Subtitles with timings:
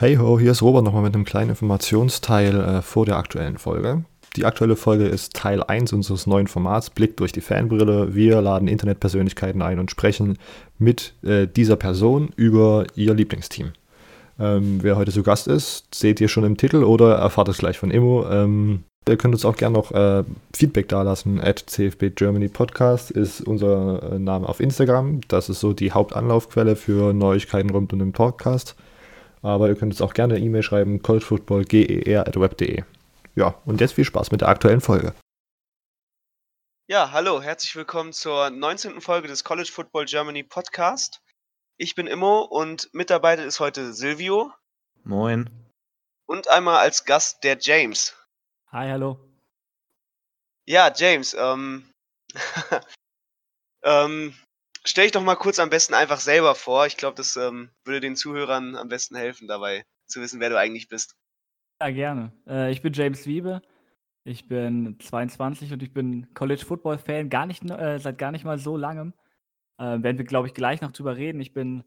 [0.00, 4.04] Hey ho, hier ist Robert nochmal mit einem kleinen Informationsteil äh, vor der aktuellen Folge.
[4.36, 8.14] Die aktuelle Folge ist Teil 1 unseres neuen Formats Blick durch die Fanbrille.
[8.14, 10.38] Wir laden Internetpersönlichkeiten ein und sprechen
[10.78, 13.72] mit äh, dieser Person über ihr Lieblingsteam.
[14.38, 17.76] Ähm, wer heute zu Gast ist, seht ihr schon im Titel oder erfahrt es gleich
[17.76, 18.24] von Immo.
[18.30, 20.22] Ähm, ihr könnt uns auch gerne noch äh,
[20.54, 21.40] Feedback dalassen.
[21.40, 25.22] At CFB Germany Podcast ist unser äh, Name auf Instagram.
[25.26, 28.76] Das ist so die Hauptanlaufquelle für Neuigkeiten rund um den Podcast.
[29.42, 32.84] Aber ihr könnt uns auch gerne eine E-Mail schreiben, collegefootballger.web.de.
[33.34, 35.14] Ja, und jetzt viel Spaß mit der aktuellen Folge.
[36.88, 39.00] Ja, hallo, herzlich willkommen zur 19.
[39.00, 41.20] Folge des College Football Germany Podcast.
[41.76, 44.52] Ich bin Immo und mit dabei ist heute Silvio.
[45.04, 45.48] Moin.
[46.26, 48.16] Und einmal als Gast der James.
[48.72, 49.20] Hi, hallo.
[50.66, 51.90] Ja, James, ähm,
[53.82, 54.34] ähm,
[54.88, 56.86] stell dich doch mal kurz am besten einfach selber vor.
[56.86, 60.58] Ich glaube, das ähm, würde den Zuhörern am besten helfen, dabei zu wissen, wer du
[60.58, 61.16] eigentlich bist.
[61.80, 62.32] Ja, gerne.
[62.46, 63.62] Äh, ich bin James Wiebe.
[64.24, 68.44] Ich bin 22 und ich bin College Football Fan, gar nicht, äh, seit gar nicht
[68.44, 69.14] mal so langem.
[69.78, 71.40] Äh, werden wir, glaube ich, gleich noch drüber reden.
[71.40, 71.84] Ich bin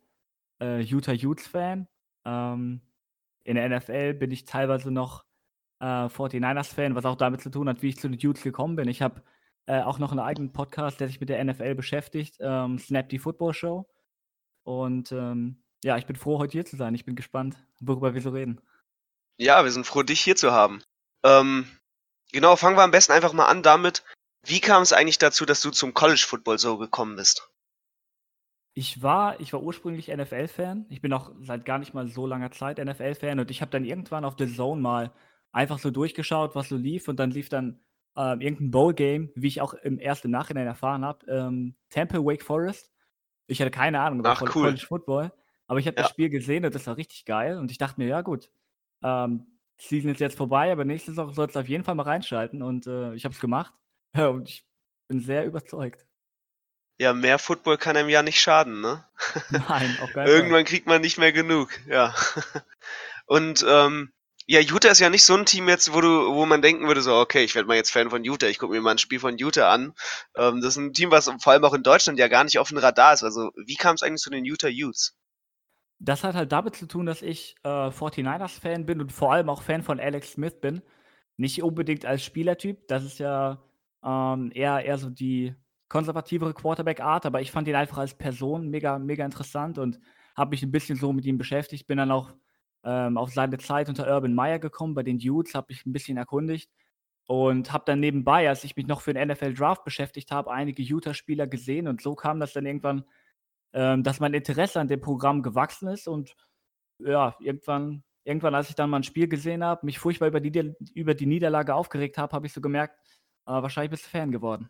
[0.62, 1.88] äh, Utah Utes Fan.
[2.26, 2.82] Ähm,
[3.44, 5.26] in der NFL bin ich teilweise noch
[5.80, 8.76] äh, 49ers Fan, was auch damit zu tun hat, wie ich zu den Utes gekommen
[8.76, 8.88] bin.
[8.88, 9.24] Ich habe
[9.72, 13.20] äh, auch noch einen eigenen Podcast, der sich mit der NFL beschäftigt, ähm, Snap die
[13.20, 13.90] Football Show.
[14.64, 16.94] Und ähm, ja, ich bin froh, heute hier zu sein.
[16.94, 18.60] Ich bin gespannt, worüber wir so reden.
[19.38, 20.84] Ja, wir sind froh, dich hier zu haben.
[21.24, 21.66] Ähm,
[22.34, 24.04] genau, fangen wir am besten einfach mal an damit,
[24.46, 27.50] wie kam es eigentlich dazu, dass du zum College Football so gekommen bist?
[28.74, 30.86] Ich war, ich war ursprünglich NFL-Fan.
[30.90, 33.86] Ich bin auch seit gar nicht mal so langer Zeit NFL-Fan und ich habe dann
[33.86, 35.14] irgendwann auf The Zone mal
[35.54, 37.80] einfach so durchgeschaut, was so lief und dann lief dann
[38.16, 42.92] ähm, irgendein Bowl-Game, wie ich auch im ersten Nachhinein erfahren habe, ähm, Temple Wake Forest.
[43.48, 44.50] Ich hatte keine Ahnung über Ach, cool.
[44.50, 45.32] College Football,
[45.68, 46.04] aber ich habe Ja.
[46.04, 48.50] das Spiel gesehen und das war richtig geil und ich dachte mir, ja gut,
[49.04, 49.48] ähm,
[49.80, 52.86] Season ist jetzt vorbei, aber nächste Saison sollst du auf jeden Fall mal reinschalten und
[52.88, 53.74] äh, ich habe es gemacht
[54.16, 54.66] und ich
[55.08, 56.06] bin sehr überzeugt.
[57.00, 59.04] Ja, mehr Football kann einem ja nicht schaden, ne?
[59.50, 60.28] Nein, auf keinen Fall.
[60.28, 62.14] Irgendwann kriegt man nicht mehr genug, ja.
[63.26, 64.12] Und ähm,
[64.48, 67.02] ja, Utah ist ja nicht so ein Team jetzt, wo du, wo man denken würde,
[67.02, 69.20] so, okay, ich werde mal jetzt Fan von Utah, ich gucke mir mal ein Spiel
[69.20, 69.94] von Utah an.
[70.36, 72.70] Ähm, das ist ein Team, was vor allem auch in Deutschland ja gar nicht auf
[72.70, 73.24] dem Radar ist.
[73.24, 75.16] Also, wie kam es eigentlich zu den Utah Utes?
[76.00, 79.62] Das hat halt damit zu tun, dass ich äh, 49ers-Fan bin und vor allem auch
[79.62, 80.82] Fan von Alex Smith bin.
[81.38, 83.64] Nicht unbedingt als Spielertyp, das ist ja
[84.04, 85.56] ähm, eher, eher so die
[85.90, 90.00] konservativere Quarterback-Art, aber ich fand ihn einfach als Person mega, mega interessant und
[90.36, 91.86] habe mich ein bisschen so mit ihm beschäftigt.
[91.86, 92.34] Bin dann auch
[92.84, 96.18] ähm, auf seine Zeit unter Urban Meyer gekommen, bei den Utes, habe mich ein bisschen
[96.18, 96.70] erkundigt
[97.28, 101.48] und habe dann nebenbei, als ich mich noch für den NFL-Draft beschäftigt habe, einige Utah-Spieler
[101.48, 103.06] gesehen und so kam das dann irgendwann
[103.74, 106.36] ähm, dass mein Interesse an dem Programm gewachsen ist und
[107.00, 110.74] ja, irgendwann, irgendwann, als ich dann mal ein Spiel gesehen habe, mich furchtbar über die,
[110.94, 112.98] über die Niederlage aufgeregt habe, habe ich so gemerkt,
[113.48, 114.70] äh, wahrscheinlich bist du Fan geworden.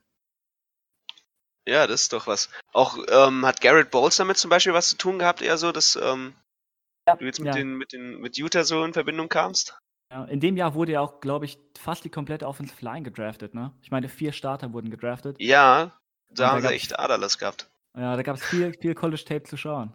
[1.68, 2.50] Ja, das ist doch was.
[2.74, 5.96] Auch ähm, hat Garrett Bowles damit zum Beispiel was zu tun gehabt, eher so, dass
[5.96, 6.34] ähm,
[7.16, 9.78] du jetzt mit, ja, den, mit, den, mit Utah so in Verbindung kamst?
[10.12, 10.26] ja.
[10.26, 13.74] In dem Jahr wurde ja auch, glaube ich, fast die komplette Offensive Line gedraftet, ne?
[13.82, 15.38] Ich meine, vier Starter wurden gedraftet.
[15.40, 16.00] Ja,
[16.30, 17.70] Und da da haben sie gab's, echt Aderlass gehabt.
[17.98, 19.94] ja, da gab es viel, viel College-Tape zu schauen.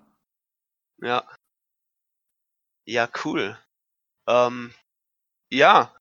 [1.03, 1.25] Ja,
[2.87, 3.59] ja, cool.
[4.29, 4.73] Ähm,
[5.53, 5.95] ja,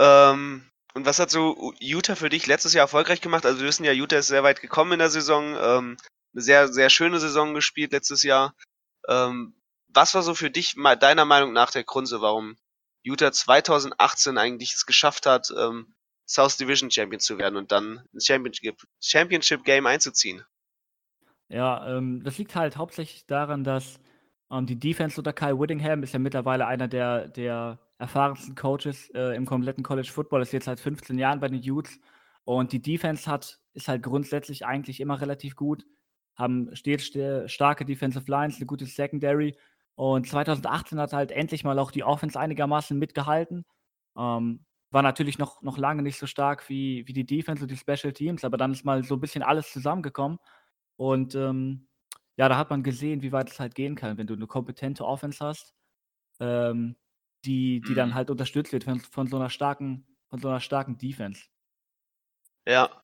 [0.00, 3.46] ähm, und was hat so Utah für dich letztes Jahr erfolgreich gemacht?
[3.46, 5.96] Also wir wissen ja, Utah ist sehr weit gekommen in der Saison, ähm,
[6.34, 8.54] eine sehr, sehr schöne Saison gespielt letztes Jahr.
[9.08, 9.54] Ähm,
[9.94, 12.56] was war so für dich deiner Meinung nach der Grund, warum
[13.02, 15.94] Utah 2018 eigentlich es geschafft hat, ähm,
[16.26, 20.44] South Division Champion zu werden und dann ins Championship, Championship Game einzuziehen?
[21.48, 24.00] Ja, ähm, das liegt halt hauptsächlich daran, dass
[24.50, 29.36] ähm, die Defense unter Kyle Whittingham ist ja mittlerweile einer der, der erfahrensten Coaches äh,
[29.36, 32.00] im kompletten College Football, ist jetzt seit 15 Jahren bei den Utes.
[32.44, 35.84] Und die Defense hat, ist halt grundsätzlich eigentlich immer relativ gut,
[36.34, 39.56] haben stets st starke Defensive Lines, eine gute Secondary.
[39.94, 43.64] Und 2018 hat halt endlich mal auch die Offense einigermaßen mitgehalten.
[44.16, 47.76] Ähm, war natürlich noch, noch lange nicht so stark wie, wie die Defense und die
[47.76, 50.38] Special Teams, aber dann ist mal so ein bisschen alles zusammengekommen.
[50.96, 51.88] Und ähm,
[52.36, 55.04] ja, da hat man gesehen, wie weit es halt gehen kann, wenn du eine kompetente
[55.06, 55.74] Offense hast,
[56.40, 56.96] ähm,
[57.44, 58.14] die, die dann Mhm.
[58.14, 61.46] halt unterstützt wird von, von so einer starken, von so einer starken Defense.
[62.66, 63.02] Ja.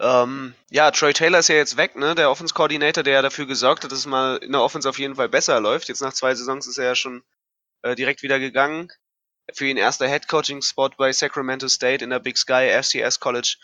[0.00, 2.14] Ähm, ja, Troy Taylor ist ja jetzt weg, ne?
[2.14, 4.98] Der Offense Coordinator, der ja dafür gesorgt hat, dass es mal in der Offense auf
[4.98, 5.88] jeden Fall besser läuft.
[5.88, 7.22] Jetzt nach zwei Saisons ist er ja schon
[7.82, 8.88] äh, direkt wieder gegangen.
[9.52, 13.56] Für ihn erster Head Coaching Spot bei Sacramento State in der Big Sky FCS College.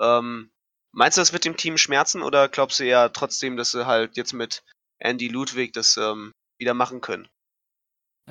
[0.00, 0.50] Ähm,
[0.90, 4.16] meinst du, das wird dem Team schmerzen oder glaubst du eher trotzdem, dass sie halt
[4.16, 4.64] jetzt mit
[4.98, 7.28] Andy Ludwig das ähm, wieder machen können?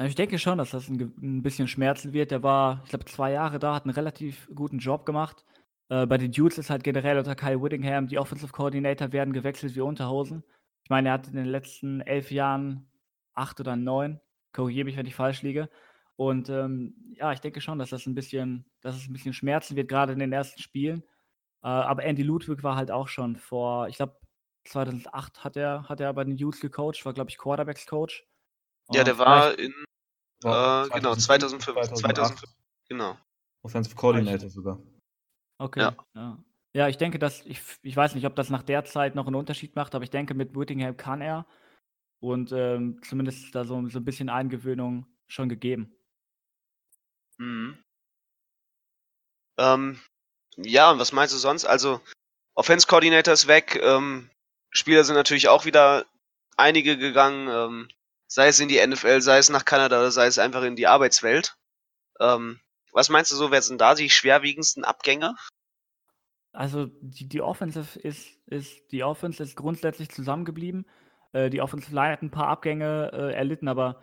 [0.02, 2.32] Ich denke schon, dass das ein, ein bisschen schmerzen wird.
[2.32, 5.46] Der war, ich glaube, zwei Jahre da, hat einen relativ guten Job gemacht.
[5.94, 9.76] Äh, bei den Dudes ist halt generell unter Kyle Whittingham, die Offensive Coordinator werden gewechselt
[9.76, 10.44] wie Unterhosen.
[10.84, 12.90] Ich meine, er hat in den letzten elf Jahren
[13.36, 14.20] acht oder neun,
[14.54, 15.70] korrigiere mich, wenn ich falsch liege.
[16.16, 19.76] Und ähm, ja, ich denke schon, dass das ein bisschen, dass es ein bisschen schmerzen
[19.76, 21.04] wird, gerade in den ersten Spielen.
[21.64, 24.18] Äh, aber Andy Ludwig war halt auch schon vor, ich glaube,
[24.66, 28.26] 2008 hat er, hat er bei den Youths gecoacht, war, glaube ich, Quarterbacks-Coach.
[28.94, 29.74] Ja, der war in,
[30.44, 32.52] äh, genau, 2005, 2005,
[32.90, 33.16] genau.
[33.62, 34.80] Offensive Coordinator sogar.
[35.64, 35.96] Okay, ja.
[36.14, 36.38] ja.
[36.76, 39.36] Ja, ich denke, dass, ich, ich weiß nicht, ob das nach der Zeit noch einen
[39.36, 41.46] Unterschied macht, aber ich denke, mit Whittingham kann er.
[42.20, 45.96] Und ähm, zumindest ist da so, so ein bisschen Eingewöhnung schon gegeben.
[47.38, 47.78] Mhm.
[49.58, 50.00] Ähm,
[50.58, 51.66] ja, und was meinst du sonst?
[51.66, 52.02] Also,
[52.56, 54.30] Offense Coordinator ist weg, ähm,
[54.72, 56.06] Spieler sind natürlich auch wieder
[56.58, 57.88] einige gegangen, ähm,
[58.28, 60.88] sei es in die NFL, sei es nach Kanada oder sei es einfach in die
[60.88, 61.56] Arbeitswelt.
[62.20, 62.60] Ähm,
[62.94, 65.36] was meinst du so, wer sind da die schwerwiegendsten Abgänge?
[66.52, 70.86] Also die, die Offensive ist, ist, die Offense ist grundsätzlich zusammengeblieben.
[71.32, 74.00] Äh, die Offensive Line hat ein paar Abgänge äh, erlitten, aber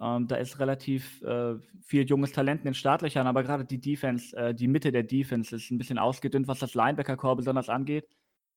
[0.00, 4.36] ähm, da ist relativ äh, viel junges Talent in den Startlöchern, aber gerade die Defense,
[4.36, 8.08] äh, die Mitte der Defense ist ein bisschen ausgedünnt, was das Linebacker-Core besonders angeht.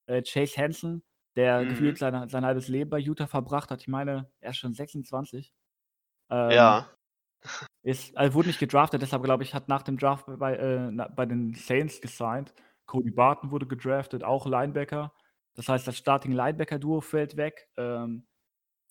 [0.07, 1.03] Äh, Chase Hansen,
[1.35, 1.69] der mhm.
[1.69, 5.53] gefühlt seine, sein halbes Leben bei Utah verbracht hat, ich meine, er ist schon 26.
[6.31, 6.89] Ähm, ja.
[7.83, 11.25] Ist, also wurde nicht gedraftet, deshalb glaube ich, hat nach dem Draft bei, äh, bei
[11.25, 12.53] den Saints gesigned.
[12.85, 15.13] Cody Barton wurde gedraftet, auch Linebacker.
[15.55, 17.69] Das heißt, das Starting Linebacker-Duo fällt weg.
[17.77, 18.25] Ähm,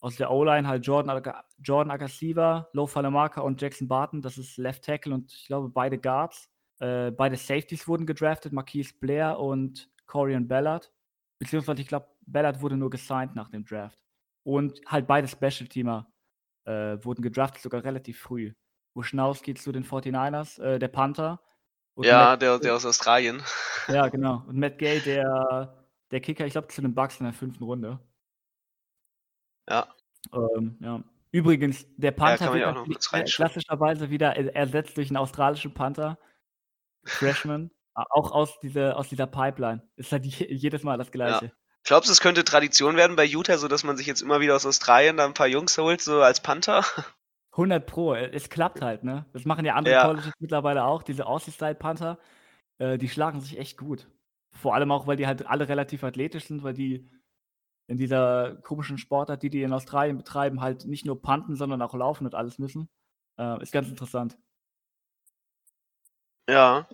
[0.01, 1.23] aus der O-Line halt Jordan,
[1.63, 4.21] Jordan Agasiva, Low Falamarka und Jackson Barton.
[4.21, 6.51] Das ist Left Tackle und ich glaube beide Guards.
[6.79, 10.93] Äh, beide Safeties wurden gedraftet, Marquise Blair und Corian Ballard.
[11.39, 13.99] Beziehungsweise ich glaube, Ballard wurde nur gesigned nach dem Draft.
[14.43, 16.07] Und halt beide Special-Teamer
[16.65, 18.53] äh, wurden gedraftet, sogar relativ früh.
[18.95, 21.41] Wuschnowski zu den 49ers, äh, der Panther.
[21.97, 23.43] ja, Matt, der, der aus Australien.
[23.89, 24.43] Ja, genau.
[24.49, 28.01] Und Matt Gay, der, der Kicker, ich glaube, zu den Bucks in der fünften Runde.
[29.69, 29.95] Ja.
[30.33, 31.03] Ähm, ja.
[31.33, 36.19] Übrigens, der Panther ja, wird klassischerweise wieder ersetzt durch einen australischen Panther.
[37.05, 37.71] Freshman.
[37.95, 39.83] auch aus, diese, aus dieser Pipeline.
[39.97, 41.47] Ist halt jedes Mal das Gleiche.
[41.47, 41.53] Ja.
[41.85, 44.57] Glaubst du, es könnte Tradition werden bei Utah, so dass man sich jetzt immer wieder
[44.57, 46.83] aus Australien da ein paar Jungs holt, so als Panther?
[47.53, 48.15] 100 Pro.
[48.15, 49.27] Es klappt halt, ne?
[49.33, 50.07] Das machen ja andere ja.
[50.07, 52.19] Colleges mittlerweile auch, diese Aussie-Style-Panther.
[52.79, 54.09] Äh, die schlagen sich echt gut.
[54.51, 57.11] Vor allem auch, weil die halt alle relativ athletisch sind, weil die
[57.87, 61.95] in dieser komischen Sportart, die die in Australien betreiben, halt nicht nur panten, sondern auch
[61.95, 62.89] laufen und alles müssen.
[63.39, 64.39] Äh, ist ganz interessant.
[66.49, 66.89] Ja.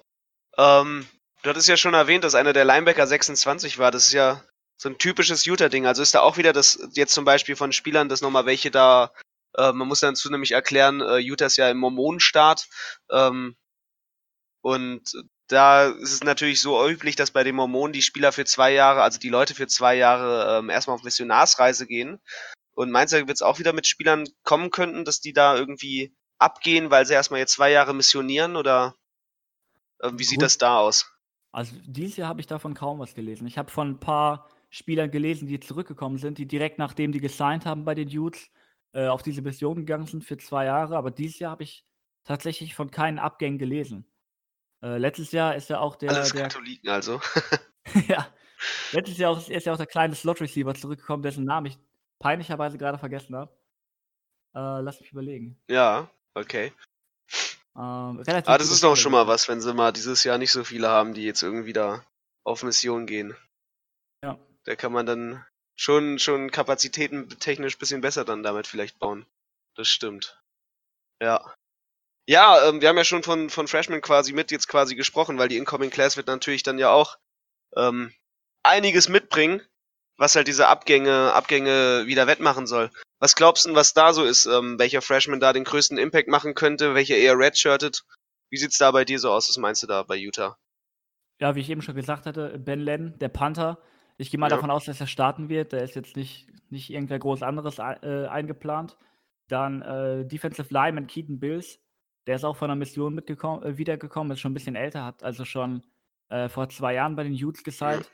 [0.59, 1.07] Ähm,
[1.43, 3.93] du hattest ja schon erwähnt, dass einer der Linebacker 26 war.
[3.93, 4.43] Das ist ja
[4.81, 5.87] so ein typisches Utah-Ding.
[5.87, 9.13] Also ist da auch wieder das jetzt zum Beispiel von Spielern, dass nochmal welche da,
[9.55, 12.67] äh, man muss dazu nämlich erklären, äh, Utah ist ja im Mormonenstaat.
[13.11, 13.57] Ähm,
[14.63, 15.03] und
[15.49, 19.03] da ist es natürlich so üblich, dass bei den Mormonen die Spieler für zwei Jahre,
[19.03, 22.19] also die Leute für zwei Jahre ähm, erstmal auf Missionarsreise gehen.
[22.73, 26.17] Und meinst du, wird es auch wieder mit Spielern kommen könnten, dass die da irgendwie
[26.39, 28.95] abgehen, weil sie erstmal jetzt zwei Jahre missionieren oder
[29.99, 30.45] äh, wie sieht Gut.
[30.45, 31.13] das da aus?
[31.53, 33.47] Also dieses Jahr habe ich davon kaum was gelesen.
[33.47, 37.67] Ich habe von ein paar Spielern gelesen, die zurückgekommen sind, die direkt nachdem die gesigned
[37.67, 38.51] haben bei den Dudes
[38.93, 40.97] äh, auf diese Mission gegangen sind für zwei Jahre.
[40.97, 41.85] Aber dieses Jahr habe ich
[42.25, 44.07] tatsächlich von keinen Abgängen gelesen.
[44.83, 46.11] Äh, letztes Jahr ist ja auch der.
[46.11, 47.21] Alles der, Katholiken also.
[48.09, 48.33] ja.
[48.93, 51.79] Letztes Jahr auch, ist ja auch der kleine Slot-Receiver zurückgekommen, dessen Namen ich
[52.19, 53.53] peinlicherweise gerade vergessen habe.
[54.55, 55.59] Äh, lass mich überlegen.
[55.69, 56.73] Ja, okay.
[57.77, 60.53] Ähm, relativ Aber das ist doch schon mal was, wenn sie mal dieses Jahr nicht
[60.53, 62.05] so viele haben, die jetzt irgendwie da
[62.45, 63.35] auf Mission gehen.
[64.65, 65.45] Da kann man dann
[65.77, 69.27] schon, schon Kapazitäten technisch bisschen besser dann damit vielleicht bauen.
[69.75, 70.41] Das stimmt.
[71.23, 71.55] Ja.
[72.27, 75.49] Ja, ähm, wir haben ja schon von, von Freshman quasi mit jetzt quasi gesprochen, weil
[75.49, 77.19] die Incoming Class wird natürlich dann ja auch
[77.77, 78.13] ähm,
[78.63, 79.63] einiges mitbringen,
[80.17, 82.91] was halt diese Abgänge, Abgänge wieder wettmachen soll.
[83.19, 84.47] Was glaubst du, was da so ist?
[84.47, 86.95] Ähm, welcher Freshman da den größten Impact machen könnte?
[86.95, 88.05] Welcher eher redshirtet?
[88.51, 89.49] Wie sieht's da bei dir so aus?
[89.49, 90.59] Was meinst du da bei Utah?
[91.41, 93.83] Ja, wie ich eben schon gesagt hatte, Ben Len, der Panther.
[94.21, 94.57] Ich gehe mal ja.
[94.57, 95.73] davon aus, dass er starten wird.
[95.73, 98.99] Der ist jetzt nicht, nicht irgendwer groß anderes äh, eingeplant.
[99.49, 101.81] Dann äh, Defensive Lineman Keaton Bills.
[102.27, 105.23] Der ist auch von der Mission mitgekommen, äh, wiedergekommen, ist schon ein bisschen älter, hat
[105.23, 105.87] also schon
[106.29, 108.11] äh, vor zwei Jahren bei den Utes gesigned.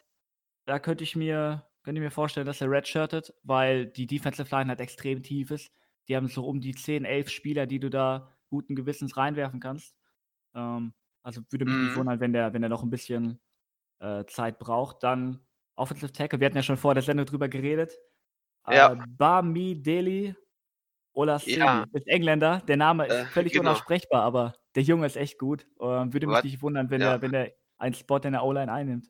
[0.65, 4.69] Da könnte ich mir, könnte ich mir vorstellen, dass er redshirtet, weil die Defensive Line
[4.69, 5.73] halt extrem tief ist.
[6.07, 9.97] Die haben so um die 10, 11 Spieler, die du da guten Gewissens reinwerfen kannst.
[10.55, 10.93] Ähm,
[11.25, 11.97] also würde mich nicht mhm.
[11.97, 13.41] wundern, wenn der, wenn der noch ein bisschen
[13.99, 15.03] äh, Zeit braucht.
[15.03, 15.41] Dann
[15.77, 17.93] Offensive Tackle, wir hatten ja schon vor der Sendung drüber geredet.
[18.69, 18.93] Ja.
[18.93, 20.35] Äh, Bami Deli
[21.13, 21.87] Ola Seni, Ja.
[21.93, 22.61] ist Engländer.
[22.67, 23.71] Der Name ist Äh, völlig genau.
[23.71, 25.67] unaussprechbar, aber der Junge ist echt gut.
[25.81, 27.13] Ähm, würde mich Wat- nicht wundern, wenn ja.
[27.13, 29.09] er wenn er einen Spot in der O-Line einnimmt.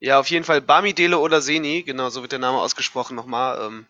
[0.00, 3.58] Ja, auf jeden Fall Bamidele oder Seni, genau, so wird der Name ausgesprochen nochmal.
[3.66, 3.86] Ähm,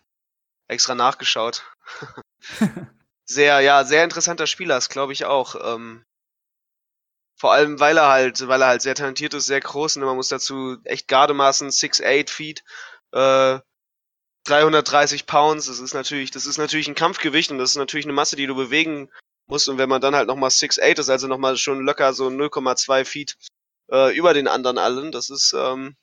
[0.67, 1.63] extra nachgeschaut.
[3.25, 5.55] sehr, ja, sehr interessanter Spieler ist, glaube ich auch.
[5.75, 6.03] Ähm,
[7.39, 10.15] vor allem, weil er halt, weil er halt sehr talentiert ist, sehr groß und man
[10.15, 12.63] muss dazu echt Gardemaßen, 6'8 Feet,
[13.13, 13.59] äh,
[14.45, 18.13] 330 Pounds, das ist natürlich, das ist natürlich ein Kampfgewicht und das ist natürlich eine
[18.13, 19.09] Masse, die du bewegen
[19.47, 19.69] musst.
[19.69, 23.37] Und wenn man dann halt nochmal 6'8 ist, also nochmal schon locker so 0,2 Feet
[23.91, 25.95] äh, über den anderen allen, das ist, ähm,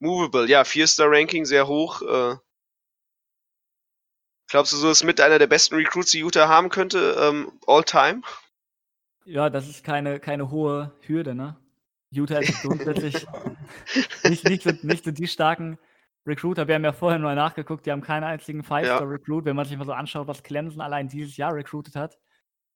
[0.00, 2.36] movable, ja, Vier-Star-Ranking, sehr hoch, äh,
[4.50, 7.84] Glaubst du, so ist mit einer der besten Recruits, die Utah haben könnte, ähm, all
[7.84, 8.22] time?
[9.24, 11.56] Ja, das ist keine, keine hohe Hürde, ne?
[12.10, 13.26] Utah ist grundsätzlich
[14.24, 15.78] nicht, nicht, so, nicht so die starken
[16.26, 16.66] Recruiter.
[16.66, 19.44] Wir haben ja vorher mal nachgeguckt, die haben keinen einzigen Five-Star-Recruit.
[19.44, 22.18] Wenn man sich mal so anschaut, was Clemson allein dieses Jahr recruited hat,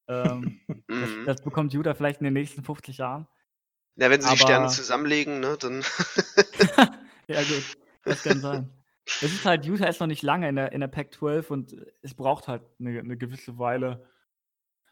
[0.08, 1.24] ähm, das, Mhm.
[1.26, 3.26] das bekommt Utah vielleicht in den nächsten 50 Jahren.
[3.96, 5.82] Ja, wenn sie die aber- Sterne zusammenlegen, ne, dann.
[7.26, 7.64] Ja, gut,
[8.04, 8.70] das kann sein.
[9.06, 12.14] Es ist halt, Utah ist noch nicht lange in der, in der Pac-12 und es
[12.14, 14.06] braucht halt eine, eine gewisse Weile,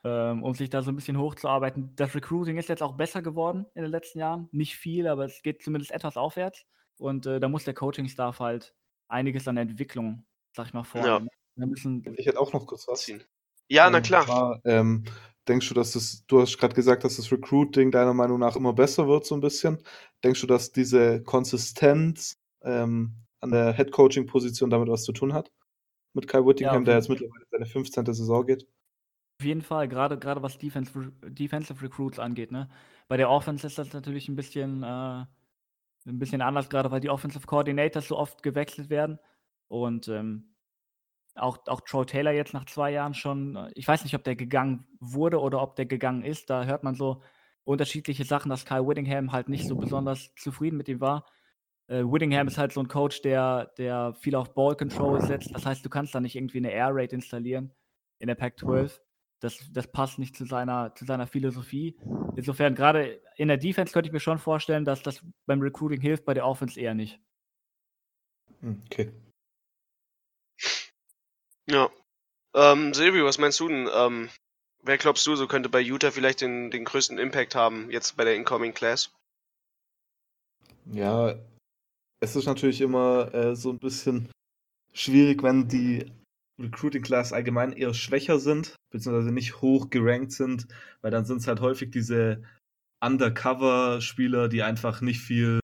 [0.05, 1.93] ähm, um sich da so ein bisschen hochzuarbeiten.
[1.97, 4.49] Das Recruiting ist jetzt auch besser geworden in den letzten Jahren.
[4.53, 6.65] Nicht viel, aber es geht zumindest etwas aufwärts.
[6.99, 8.75] Und äh, da muss der Coaching-Staff halt
[9.09, 11.29] einiges an Entwicklung, sag ich mal, vornehmen.
[11.55, 13.03] Müssen, Ich hätte auch noch kurz was.
[13.03, 13.23] ziehen.
[13.69, 14.29] Ja, na Ähm, klar.
[14.29, 15.05] War, ähm,
[15.49, 18.73] denkst du, dass das, du hast gerade gesagt, dass das Recruiting deiner Meinung nach immer
[18.73, 19.83] besser wird, so ein bisschen.
[20.25, 25.51] Denkst du, dass diese Konsistenz ähm, an der Head-Coaching-Position damit was zu tun hat?
[26.15, 28.05] Mit Kai Whittingham, auf der jeden jetzt mittlerweile seine 15.
[28.07, 28.67] Saison geht?
[29.43, 30.93] Auf jeden Fall, gerade gerade was Defense,
[31.25, 32.53] Defensive Recruits angeht.
[32.53, 32.69] Ne?
[33.09, 34.87] Bei der Offense ist das natürlich ein bisschen, äh,
[36.07, 39.19] ein bisschen anders, gerade weil die Offensive Coordinators so oft gewechselt werden.
[39.67, 40.55] Und ähm,
[41.35, 44.37] auch, auch Troy Taylor jetzt nach zwei Jahren schon, äh, ich weiß nicht, ob der
[44.37, 46.49] gegangen wurde oder ob der gegangen ist.
[46.49, 47.21] Da hört man so
[47.65, 51.27] unterschiedliche Sachen, dass Kyle Whittingham halt nicht so besonders zufrieden mit ihm war.
[51.89, 55.53] Äh, Whittingham ist halt so ein Coach, der, der viel auf Ball Control setzt.
[55.53, 57.73] Das heißt, du kannst da nicht irgendwie eine Air Raid installieren
[58.21, 59.01] in der Pac-12.
[59.43, 61.99] Das, das passt nicht zu seiner, zu seiner Philosophie.
[62.37, 66.25] Insofern, gerade in der Defense könnte ich mir schon vorstellen, dass das beim Recruiting hilft,
[66.25, 67.21] bei der Offense eher nicht.
[68.63, 69.11] Okay.
[71.69, 71.91] Ja.
[72.55, 73.89] Ähm, Silvio, was meinst du denn?
[73.93, 74.31] Ähm,
[74.83, 78.25] wer glaubst du, so könnte bei Utah vielleicht den, den größten Impact haben, jetzt bei
[78.25, 79.13] der Incoming Class?
[80.87, 81.35] Ja,
[82.21, 84.31] es ist natürlich immer äh, so ein bisschen
[84.93, 86.13] schwierig, wenn die
[86.61, 90.69] Recruiting Class allgemein eher schwächer sind, beziehungsweise nicht hoch gerankt sind,
[91.01, 92.43] weil dann sind es halt häufig diese
[93.03, 95.61] Undercover-Spieler, die einfach nicht viel,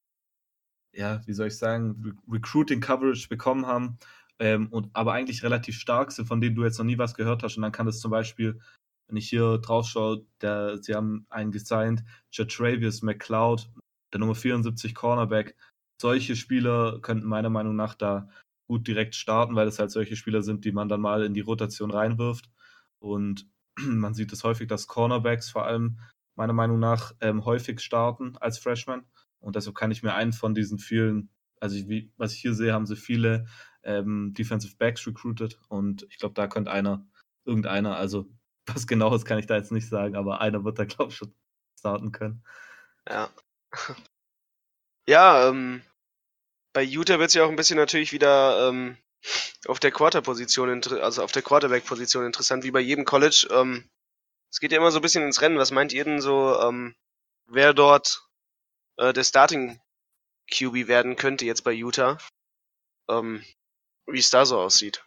[0.97, 3.99] ja, wie soll ich sagen, Re Recruiting Coverage bekommen haben,
[4.41, 7.43] ähm, und aber eigentlich relativ stark sind, von denen du jetzt noch nie was gehört
[7.43, 7.57] hast.
[7.57, 8.61] Und dann kann das zum Beispiel,
[9.09, 13.71] wenn ich hier drauf schaue, der, sie haben einen gesigned, Travis McCloud,
[14.13, 15.57] der Nummer 74 Cornerback.
[16.01, 18.29] Solche Spieler könnten meiner Meinung nach da
[18.69, 21.41] gut direkt starten, weil es halt solche Spieler sind, die man dann mal in die
[21.41, 22.49] Rotation reinwirft.
[22.99, 25.99] Und man sieht es häufig, dass Cornerbacks vor allem
[26.37, 29.05] meiner Meinung nach ähm, häufig starten als Freshman.
[29.41, 32.55] Und deshalb kann ich mir einen von diesen vielen, also ich, wie, was ich hier
[32.55, 33.47] sehe, haben sie viele
[33.83, 35.59] ähm, Defensive Backs recruited.
[35.69, 37.07] Und ich glaube, da könnte einer,
[37.45, 38.29] irgendeiner, also
[38.67, 41.35] was genaues kann ich da jetzt nicht sagen, aber einer wird da, glaube ich, schon
[41.79, 42.45] starten können.
[43.09, 43.31] Ja.
[45.09, 45.81] Ja, ähm,
[46.79, 48.97] bei Utah wird es ja auch ein bisschen natürlich wieder ähm,
[49.67, 53.49] auf der Quarter-Position, also auf der Quarterback-Position interessant, wie bei jedem College.
[53.51, 53.91] Ähm,
[54.49, 55.59] es geht ja immer so ein bisschen ins Rennen.
[55.59, 56.95] Was meint ihr denn so, ähm,
[57.47, 58.29] wer dort
[58.97, 59.81] äh, der Starting
[60.53, 62.17] QB werden könnte jetzt bei Utah?
[63.11, 63.45] Ähm,
[64.07, 65.05] wie es da so aussieht.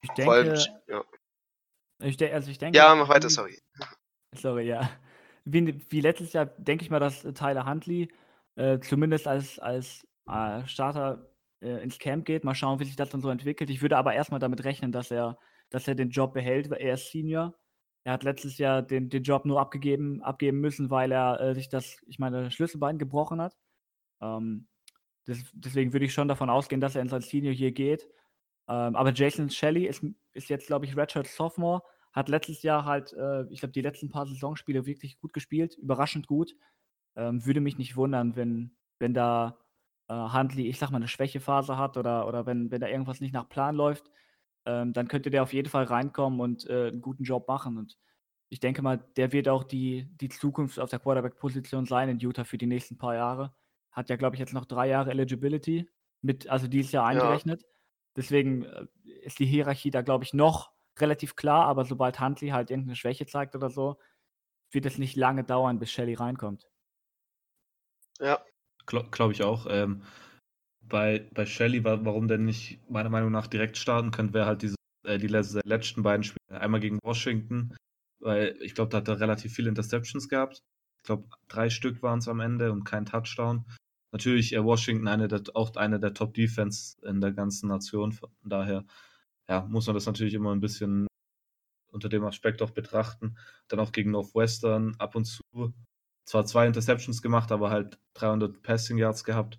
[0.00, 1.04] Ich Vor allem, denke, ja.
[2.02, 3.60] ich de also ich denke, ja, mach weiter, sorry.
[4.32, 4.90] Sorry, ja.
[5.44, 8.10] Wie, wie letztes Jahr denke ich mal, dass Tyler Huntley
[8.54, 11.30] äh, zumindest als, als äh, Starter
[11.60, 12.44] äh, ins Camp geht.
[12.44, 13.70] Mal schauen, wie sich das dann so entwickelt.
[13.70, 15.38] Ich würde aber erstmal damit rechnen, dass er,
[15.70, 16.70] dass er den Job behält.
[16.70, 17.54] weil Er ist Senior.
[18.04, 21.68] Er hat letztes Jahr den, den Job nur abgegeben, abgeben müssen, weil er äh, sich
[21.68, 23.56] das, ich meine, Schlüsselbein gebrochen hat.
[24.20, 24.68] Ähm,
[25.26, 28.08] des, deswegen würde ich schon davon ausgehen, dass er in sein Senior hier geht.
[28.68, 33.12] Ähm, aber Jason Shelley ist, ist jetzt, glaube ich, Redshirt Sophomore hat letztes Jahr halt,
[33.12, 36.54] äh, ich glaube, die letzten paar Saisonspiele wirklich gut gespielt, überraschend gut.
[37.14, 39.58] Ähm, würde mich nicht wundern, wenn, wenn da
[40.08, 43.32] äh, Huntley, ich sag mal, eine Schwächephase hat oder, oder wenn, wenn da irgendwas nicht
[43.34, 44.10] nach Plan läuft,
[44.66, 47.78] ähm, dann könnte der auf jeden Fall reinkommen und äh, einen guten Job machen.
[47.78, 47.98] Und
[48.48, 52.44] ich denke mal, der wird auch die, die Zukunft auf der Quarterback-Position sein in Utah
[52.44, 53.54] für die nächsten paar Jahre.
[53.92, 55.88] Hat ja, glaube ich, jetzt noch drei Jahre Eligibility,
[56.22, 57.10] mit, also dieses Jahr Ja.
[57.10, 57.64] eingerechnet.
[58.16, 58.86] deswegen äh,
[59.22, 63.26] ist die Hierarchie da, glaube ich, noch relativ klar, aber sobald Huntley halt irgendeine Schwäche
[63.26, 63.98] zeigt oder so,
[64.70, 66.68] wird es nicht lange dauern, bis Shelly reinkommt.
[68.20, 68.44] Ja.
[68.86, 69.66] Glaube glaub ich auch.
[69.68, 70.02] Ähm,
[70.88, 74.76] bei, bei Shelly, warum denn nicht meiner Meinung nach direkt starten könnte, wäre halt diese,
[75.04, 76.60] äh, die letzten beiden Spiele.
[76.60, 77.74] Einmal gegen Washington,
[78.20, 80.62] weil ich glaube, da hat er relativ viele Interceptions gehabt.
[80.98, 83.64] Ich glaube, drei Stück waren es am Ende und kein Touchdown.
[84.12, 88.12] Natürlich äh, Washington eine der, auch eine der Top-Defense in der ganzen Nation.
[88.12, 88.84] Von daher
[89.48, 91.06] ja, muss man das natürlich immer ein bisschen
[91.92, 93.36] unter dem Aspekt auch betrachten.
[93.68, 95.42] Dann auch gegen Northwestern ab und zu
[96.26, 99.58] zwar zwei Interceptions gemacht, aber halt 300 Passing Yards gehabt.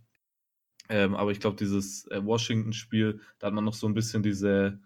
[0.89, 4.79] Ähm, aber ich glaube, dieses äh, Washington-Spiel, da hat man noch so ein bisschen diese,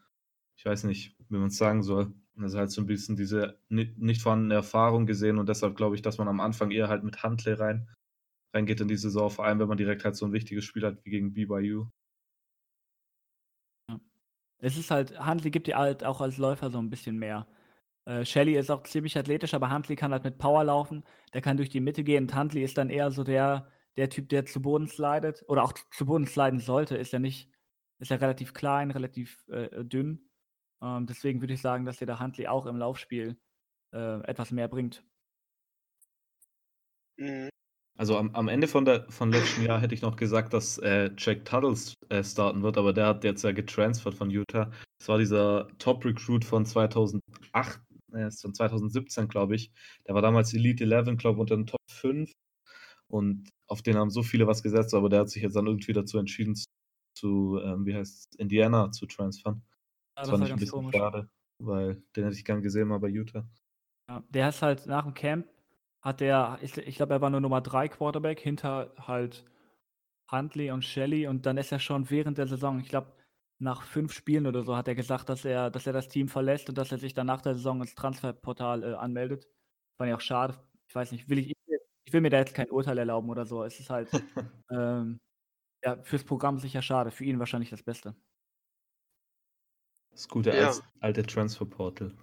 [0.55, 4.21] ich weiß nicht, wie man es sagen soll, also halt so ein bisschen diese nicht,
[4.21, 7.53] vorhandene Erfahrung gesehen und deshalb glaube ich, dass man am Anfang eher halt mit Huntley
[7.53, 7.89] rein,
[8.53, 11.03] reingeht in die Saison, vor allem wenn man direkt halt so ein wichtiges Spiel hat
[11.03, 11.87] wie gegen BYU.
[14.59, 17.47] Es ist halt, Huntley gibt dir halt auch als Läufer so ein bisschen mehr.
[18.05, 21.03] Äh, Shelly ist auch ziemlich athletisch, aber Huntley kann halt mit Power laufen.
[21.33, 22.23] Der kann durch die Mitte gehen.
[22.23, 23.67] Und Huntley ist dann eher so der,
[23.97, 26.97] der Typ, der zu Boden slidet oder auch zu Boden sliden sollte.
[26.97, 27.49] Ist ja nicht,
[27.99, 30.29] ist ja relativ klein, relativ äh, dünn.
[30.81, 33.37] Ähm, deswegen würde ich sagen, dass dir der Huntley auch im Laufspiel
[33.93, 35.03] äh, etwas mehr bringt.
[37.17, 37.49] Mhm.
[37.97, 41.11] Also am, am Ende von, der, von letztem Jahr hätte ich noch gesagt, dass äh,
[41.17, 44.71] Jack Tuttles äh, starten wird, aber der hat jetzt ja getransfert von Utah.
[44.97, 47.79] Das war dieser Top-Recruit von 2008,
[48.13, 49.71] äh, von 2017, glaube ich.
[50.07, 52.31] Der war damals Elite 11, glaube ich, unter den Top 5.
[53.07, 55.93] Und auf den haben so viele was gesetzt, aber der hat sich jetzt dann irgendwie
[55.93, 56.55] dazu entschieden,
[57.13, 59.61] zu, ähm, wie heißt es, Indiana zu transfern.
[60.17, 60.95] Ja, das, das fand ich ein bisschen komisch.
[60.95, 63.45] schade, weil den hätte ich gern gesehen mal bei Utah.
[64.07, 65.47] Ja, der ist halt nach dem Camp
[66.01, 69.45] hat der, ich, ich glaube, er war nur Nummer 3 Quarterback hinter halt
[70.31, 73.11] Huntley und Shelley und dann ist er schon während der Saison, ich glaube,
[73.61, 76.67] nach fünf Spielen oder so hat er gesagt, dass er, dass er das Team verlässt
[76.67, 79.47] und dass er sich dann nach der Saison ins Transferportal äh, anmeldet.
[79.97, 80.57] Fand ich auch schade.
[80.87, 81.53] Ich weiß nicht, will ich,
[82.05, 83.63] ich will mir da jetzt kein Urteil erlauben oder so.
[83.63, 84.09] Es ist halt
[84.71, 85.19] ähm,
[85.83, 88.15] ja, fürs Programm sicher schade, für ihn wahrscheinlich das Beste.
[90.11, 90.73] Das gute ja.
[90.99, 92.13] alte Transferportal.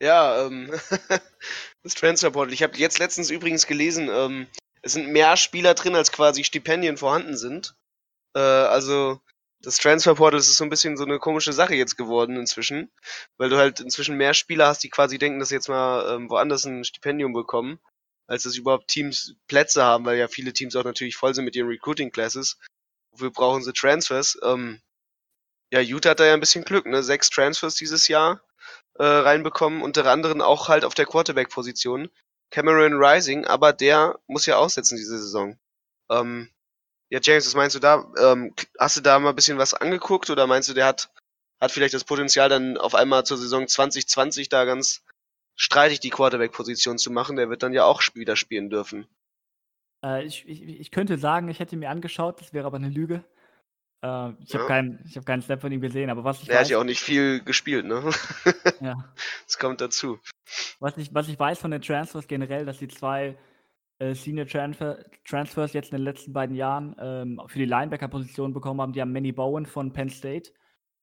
[0.00, 0.70] Ja, ähm,
[1.82, 2.52] das Transferportal.
[2.52, 4.46] Ich habe jetzt letztens übrigens gelesen, ähm,
[4.82, 7.76] es sind mehr Spieler drin, als quasi Stipendien vorhanden sind.
[8.34, 9.20] Äh, also
[9.62, 12.90] das Transferportal ist so ein bisschen so eine komische Sache jetzt geworden inzwischen,
[13.38, 16.28] weil du halt inzwischen mehr Spieler hast, die quasi denken, dass sie jetzt mal ähm,
[16.28, 17.78] woanders ein Stipendium bekommen,
[18.26, 21.56] als dass überhaupt Teams Plätze haben, weil ja viele Teams auch natürlich voll sind mit
[21.56, 22.58] ihren Recruiting Classes.
[23.12, 24.38] Wofür brauchen sie Transfers?
[24.42, 24.80] Ähm,
[25.72, 27.02] ja, Utah hat da ja ein bisschen Glück, ne?
[27.02, 28.42] Sechs Transfers dieses Jahr
[28.94, 32.10] äh, reinbekommen, unter anderem auch halt auf der Quarterback-Position.
[32.50, 35.58] Cameron Rising, aber der muss ja aussetzen diese Saison.
[36.10, 36.50] Ähm,
[37.12, 38.06] ja, James, was meinst du da?
[38.18, 41.10] Ähm, hast du da mal ein bisschen was angeguckt oder meinst du, der hat,
[41.60, 45.04] hat vielleicht das Potenzial, dann auf einmal zur Saison 2020 da ganz
[45.54, 47.36] streitig die Quarterback-Position zu machen?
[47.36, 49.06] Der wird dann ja auch wieder spielen dürfen.
[50.02, 53.22] Äh, ich, ich, ich könnte sagen, ich hätte mir angeschaut, das wäre aber eine Lüge.
[54.02, 54.66] Äh, ich habe ja.
[54.66, 56.84] keinen, hab keinen Snap von ihm gesehen, aber was ich Der weiß, hat ja auch
[56.84, 58.10] nicht viel gespielt, ne?
[58.80, 58.94] ja.
[59.44, 60.18] Das kommt dazu.
[60.80, 63.36] Was ich, was ich weiß von den Transfers generell, dass die zwei
[64.02, 68.80] äh, Senior Transfer, Transfers jetzt in den letzten beiden Jahren ähm, für die Linebacker-Position bekommen
[68.80, 68.92] haben.
[68.92, 70.50] Die haben Manny Bowen von Penn State.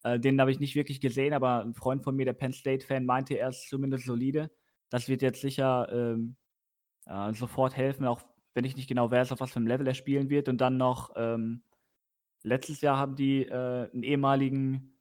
[0.04, 3.06] Äh, den habe ich nicht wirklich gesehen, aber ein Freund von mir, der Penn State-Fan,
[3.06, 4.52] meinte, er ist zumindest solide.
[4.90, 6.36] Das wird jetzt sicher ähm,
[7.06, 8.22] äh, sofort helfen, auch
[8.54, 10.50] wenn ich nicht genau weiß, auf was für einem Level er spielen wird.
[10.50, 11.64] Und dann noch ähm,
[12.44, 14.94] Letztes Jahr haben die äh, einen ehemaligen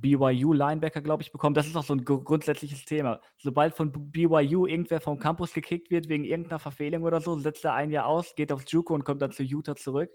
[0.00, 1.54] BYU-Linebacker, glaube ich, bekommen.
[1.54, 3.20] Das ist auch so ein grundsätzliches Thema.
[3.36, 7.74] Sobald von BYU irgendwer vom Campus gekickt wird wegen irgendeiner Verfehlung oder so, setzt er
[7.74, 10.10] ein Jahr aus, geht aufs Juco und kommt dann zu Utah zurück.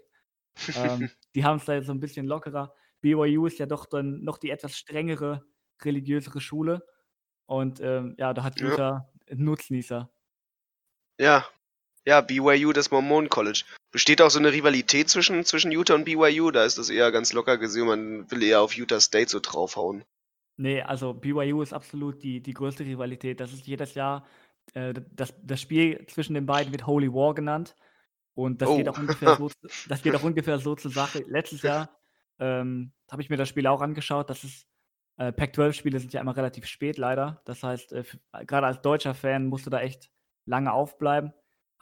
[0.74, 2.74] ähm, die haben es da jetzt so ein bisschen lockerer.
[3.00, 5.44] BYU ist ja doch dann noch die etwas strengere,
[5.82, 6.84] religiösere Schule.
[7.46, 9.34] Und ähm, ja, da hat Utah ja.
[9.36, 10.10] Nutznießer.
[11.18, 11.46] Ja,
[12.04, 13.64] ja, BYU, das Mormon College.
[13.90, 16.50] Besteht auch so eine Rivalität zwischen, zwischen Utah und BYU?
[16.50, 20.04] Da ist das eher ganz locker gesehen, man will eher auf Utah State so draufhauen.
[20.56, 23.40] Nee, also BYU ist absolut die, die größte Rivalität.
[23.40, 24.26] Das ist jedes Jahr,
[24.74, 27.76] äh, das, das Spiel zwischen den beiden wird Holy War genannt.
[28.34, 28.76] Und das, oh.
[28.76, 29.50] geht, auch ungefähr so,
[29.88, 31.24] das geht auch ungefähr so zur Sache.
[31.28, 31.90] Letztes Jahr
[32.38, 34.30] ähm, habe ich mir das Spiel auch angeschaut.
[34.30, 34.66] Das ist,
[35.18, 37.42] äh, Pac-12-Spiele sind ja immer relativ spät leider.
[37.44, 38.04] Das heißt, äh,
[38.46, 40.10] gerade als deutscher Fan musst du da echt
[40.46, 41.32] lange aufbleiben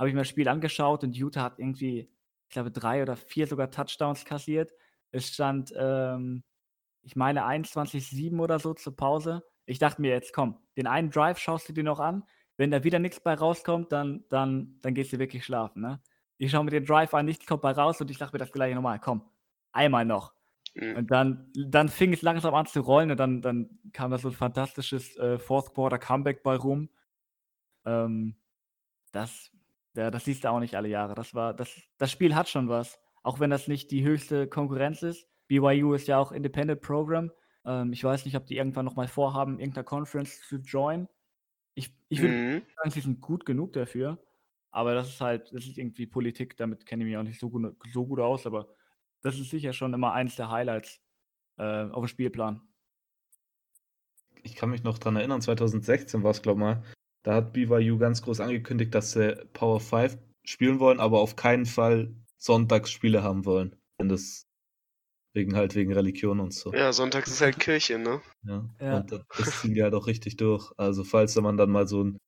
[0.00, 2.10] habe ich mir das Spiel angeschaut und Utah hat irgendwie,
[2.48, 4.72] ich glaube, drei oder vier sogar Touchdowns kassiert.
[5.10, 6.42] Es stand, ähm,
[7.02, 9.44] ich meine, 21-7 oder so zur Pause.
[9.66, 12.24] Ich dachte mir jetzt, komm, den einen Drive schaust du dir noch an.
[12.56, 15.82] Wenn da wieder nichts bei rauskommt, dann, dann, dann gehst du wirklich schlafen.
[15.82, 16.00] Ne?
[16.38, 18.52] Ich schaue mir den Drive an, nichts kommt bei raus und ich dachte mir das
[18.52, 19.28] gleiche nochmal, komm,
[19.72, 20.32] einmal noch.
[20.76, 20.96] Mhm.
[20.96, 24.28] Und dann, dann fing es langsam an zu rollen und dann, dann kam da so
[24.28, 26.88] ein fantastisches äh, Fourth Quarter Comeback bei rum.
[27.84, 28.36] Ähm,
[29.12, 29.50] das,
[29.96, 31.14] ja, das siehst du auch nicht alle Jahre.
[31.14, 32.98] Das war, das, das Spiel hat schon was.
[33.22, 35.28] Auch wenn das nicht die höchste Konkurrenz ist.
[35.48, 37.30] BYU ist ja auch Independent Program.
[37.64, 41.08] Ähm, ich weiß nicht, ob die irgendwann nochmal vorhaben, irgendeiner Conference zu joinen.
[41.74, 42.62] Ich, ich würde mhm.
[42.76, 44.18] sagen, sie sind gut genug dafür.
[44.70, 47.50] Aber das ist halt, das ist irgendwie Politik, damit kenne ich mich auch nicht so
[47.50, 48.68] gut, so gut aus, aber
[49.20, 51.00] das ist sicher schon immer eins der Highlights
[51.58, 52.60] äh, auf dem Spielplan.
[54.42, 56.84] Ich kann mich noch daran erinnern, 2016 war es, glaube ich mal,
[57.22, 61.66] da hat BYU ganz groß angekündigt, dass sie Power 5 spielen wollen, aber auf keinen
[61.66, 63.76] Fall Sonntagsspiele haben wollen.
[63.98, 64.46] Wenn das
[65.32, 66.72] wegen halt wegen Religion und so.
[66.72, 68.20] Ja, sonntags ist halt Kirche, ne?
[68.42, 68.68] Ja.
[68.80, 68.96] ja.
[68.98, 70.72] Und das ziehen die halt auch richtig durch.
[70.76, 72.18] Also falls man dann mal so ein,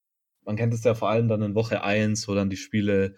[0.45, 3.17] man kennt es ja vor allem dann in Woche 1, wo dann die Spiele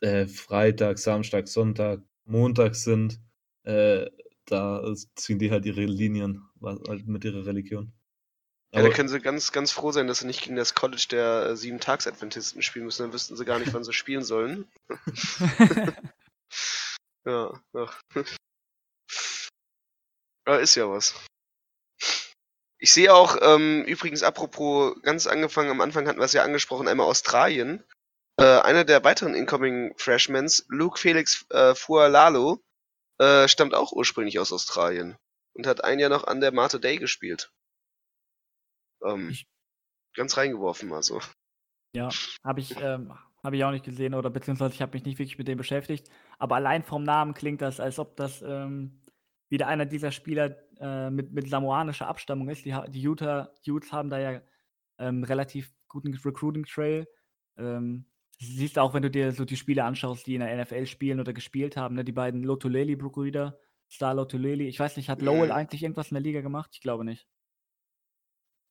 [0.00, 3.20] äh, Freitag, Samstag, Sonntag, Montag sind,
[3.64, 4.06] äh,
[4.46, 4.82] da
[5.14, 7.92] ziehen die halt ihre Linien halt mit ihrer Religion.
[8.74, 11.46] Ja, da können sie ganz, ganz froh sein, dass sie nicht gegen das College der
[11.46, 14.66] äh, Sieben-Tags-Adventisten spielen müssen, dann wüssten sie gar nicht, wann sie spielen sollen.
[17.26, 18.00] ja, ach.
[20.48, 21.14] ja, ist ja was.
[22.78, 26.88] Ich sehe auch, ähm, übrigens, apropos, ganz angefangen, am Anfang hatten wir es ja angesprochen,
[26.88, 27.84] einmal Australien.
[28.38, 32.62] Äh, einer der weiteren Incoming Freshmans, Luke Felix äh, Fualalo,
[33.18, 35.16] äh, stammt auch ursprünglich aus Australien
[35.52, 37.52] und hat ein Jahr noch an der Marte Day gespielt.
[39.04, 39.34] Ähm,
[40.14, 41.20] ganz reingeworfen, also.
[41.94, 42.08] Ja,
[42.44, 43.12] habe ich, ähm,
[43.42, 46.08] hab ich auch nicht gesehen oder beziehungsweise ich habe mich nicht wirklich mit dem beschäftigt.
[46.38, 49.02] Aber allein vom Namen klingt das, als ob das ähm,
[49.48, 52.64] wieder einer dieser Spieler äh, mit, mit samoanischer Abstammung ist.
[52.64, 54.40] Die, die Utah Utes haben da ja
[54.98, 57.06] ähm, relativ guten Recruiting-Trail.
[57.58, 58.06] Ähm,
[58.38, 61.32] siehst auch, wenn du dir so die Spiele anschaust, die in der NFL spielen oder
[61.32, 62.04] gespielt haben, ne?
[62.04, 63.58] die beiden Lotuleli-Brüder,
[63.90, 64.68] Star Lotuleli.
[64.68, 65.52] Ich weiß nicht, hat Lowell mhm.
[65.52, 66.70] eigentlich irgendwas in der Liga gemacht?
[66.72, 67.26] Ich glaube nicht.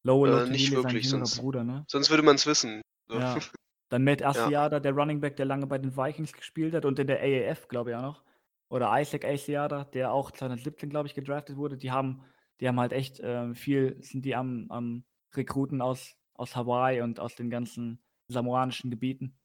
[0.04, 1.86] Lowell äh, nicht wirklich, sonst, Bruder, ne?
[1.88, 2.82] sonst würde man es wissen.
[3.08, 3.20] So.
[3.20, 3.38] Ja.
[3.90, 4.80] Dann Matt Asiada, ja.
[4.80, 7.90] der Running Back, der lange bei den Vikings gespielt hat und in der AAF, glaube
[7.90, 8.24] ich auch noch.
[8.70, 11.76] Oder Isaac Asiada, der auch 2017, glaube ich, gedraftet wurde.
[11.76, 12.24] Die haben,
[12.62, 15.04] die haben halt echt äh, viel, sind die am, am
[15.36, 19.38] Rekruten aus, aus Hawaii und aus den ganzen samoanischen Gebieten.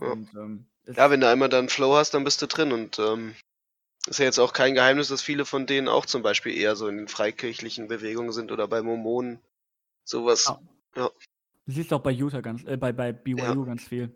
[0.00, 0.12] Ja.
[0.12, 3.34] Und, ähm, ja, wenn du einmal dann Flow hast, dann bist du drin und ähm,
[4.06, 6.86] ist ja jetzt auch kein Geheimnis, dass viele von denen auch zum Beispiel eher so
[6.86, 9.40] in den freikirchlichen Bewegungen sind oder bei Mormonen
[10.08, 10.46] Sowas.
[10.46, 10.60] Ja.
[10.96, 11.10] ja.
[11.66, 13.54] Du siehst auch bei Utah ganz, äh, bei, bei BYU ja.
[13.54, 14.14] ganz viel.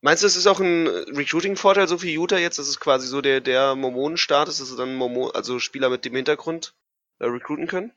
[0.00, 3.20] Meinst du, es ist auch ein Recruiting-Vorteil so für Utah jetzt, dass es quasi so
[3.20, 6.74] der, der Mormonenstaat ist, dass sie dann Mormon, also Spieler mit dem Hintergrund
[7.18, 7.92] äh, recruiten können?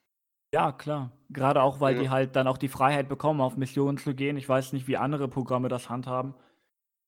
[0.53, 1.11] Ja, klar.
[1.29, 2.01] Gerade auch, weil ja.
[2.01, 4.37] die halt dann auch die Freiheit bekommen, auf Missionen zu gehen.
[4.37, 6.33] Ich weiß nicht, wie andere Programme das handhaben.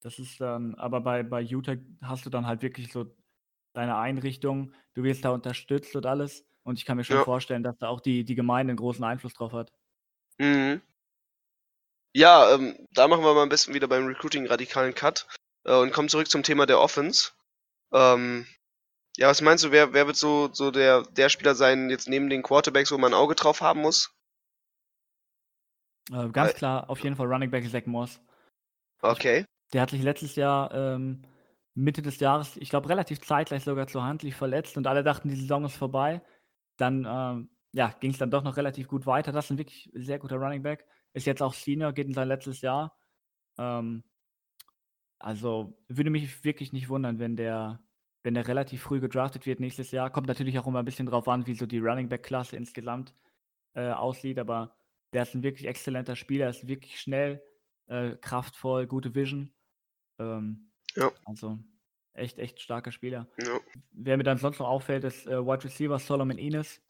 [0.02, 3.06] Das ist dann, aber bei, bei Utah hast du dann halt wirklich so
[3.74, 6.46] deine Einrichtung, du wirst da unterstützt und alles.
[6.64, 7.24] Und ich kann mir schon ja.
[7.24, 9.72] vorstellen, dass da auch die, die Gemeinde einen großen Einfluss drauf hat.
[10.38, 10.82] Mhm.
[12.16, 15.28] Ja, ähm, da machen wir mal am besten wieder beim Recruiting radikalen Cut
[15.66, 17.32] äh, und kommen zurück zum Thema der Offense.
[17.92, 18.46] Ähm,
[19.18, 22.30] ja, was meinst du, wer, wer wird so, so der, der Spieler sein, jetzt neben
[22.30, 24.14] den Quarterbacks, wo man ein Auge drauf haben muss?
[26.10, 28.20] Äh, ganz Weil, klar, auf jeden Fall Running Back Zach Moss.
[29.02, 29.46] Okay.
[29.72, 31.24] Der hat sich letztes Jahr, ähm,
[31.76, 35.36] Mitte des Jahres, ich glaube relativ zeitgleich sogar zur Handlich verletzt und alle dachten, die
[35.36, 36.22] Saison ist vorbei.
[36.78, 39.32] Dann ähm, ja, ging es dann doch noch relativ gut weiter.
[39.32, 40.86] Das ist ein wirklich sehr guter Running Back.
[41.14, 42.96] Ist jetzt auch Senior, geht in sein letztes Jahr.
[43.58, 44.04] Ähm,
[45.20, 47.82] also würde mich wirklich nicht wundern, wenn der,
[48.22, 50.12] wenn der relativ früh gedraftet wird nächstes Jahr.
[50.12, 53.16] Kommt natürlich auch immer ein bisschen drauf an, wie so die Running Back-Klasse insgesamt
[53.74, 54.76] äh, aussieht, aber
[55.14, 57.44] der ist ein wirklich exzellenter Spieler, ist wirklich schnell,
[57.88, 59.52] äh, kraftvoll, gute Vision.
[60.20, 61.12] Ähm, ja.
[61.26, 61.58] Also
[62.14, 63.28] echt, echt starker Spieler.
[63.40, 63.60] Ja.
[63.92, 66.82] Wer mir dann sonst noch auffällt, ist äh, Wide Receiver Solomon Enes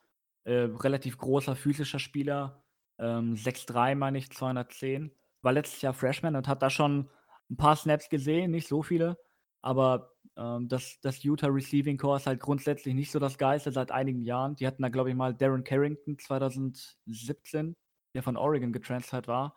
[0.46, 2.64] äh, relativ großer physischer Spieler,
[3.00, 5.12] ähm, 6'3 meine ich, 210.
[5.42, 7.10] War letztes Jahr Freshman und hat da schon
[7.50, 9.18] ein paar Snaps gesehen, nicht so viele,
[9.62, 13.92] aber ähm, das, das Utah Receiving Core ist halt grundsätzlich nicht so das Geiste seit
[13.92, 14.56] einigen Jahren.
[14.56, 17.76] Die hatten da, glaube ich, mal Darren Carrington 2017,
[18.16, 19.56] der von Oregon getransfert war.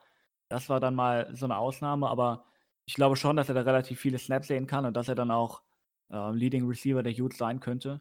[0.48, 2.44] Das war dann mal so eine Ausnahme, aber
[2.86, 5.30] ich glaube schon, dass er da relativ viele Snaps sehen kann und dass er dann
[5.30, 5.62] auch
[6.10, 8.00] äh, Leading Receiver der Utes sein könnte.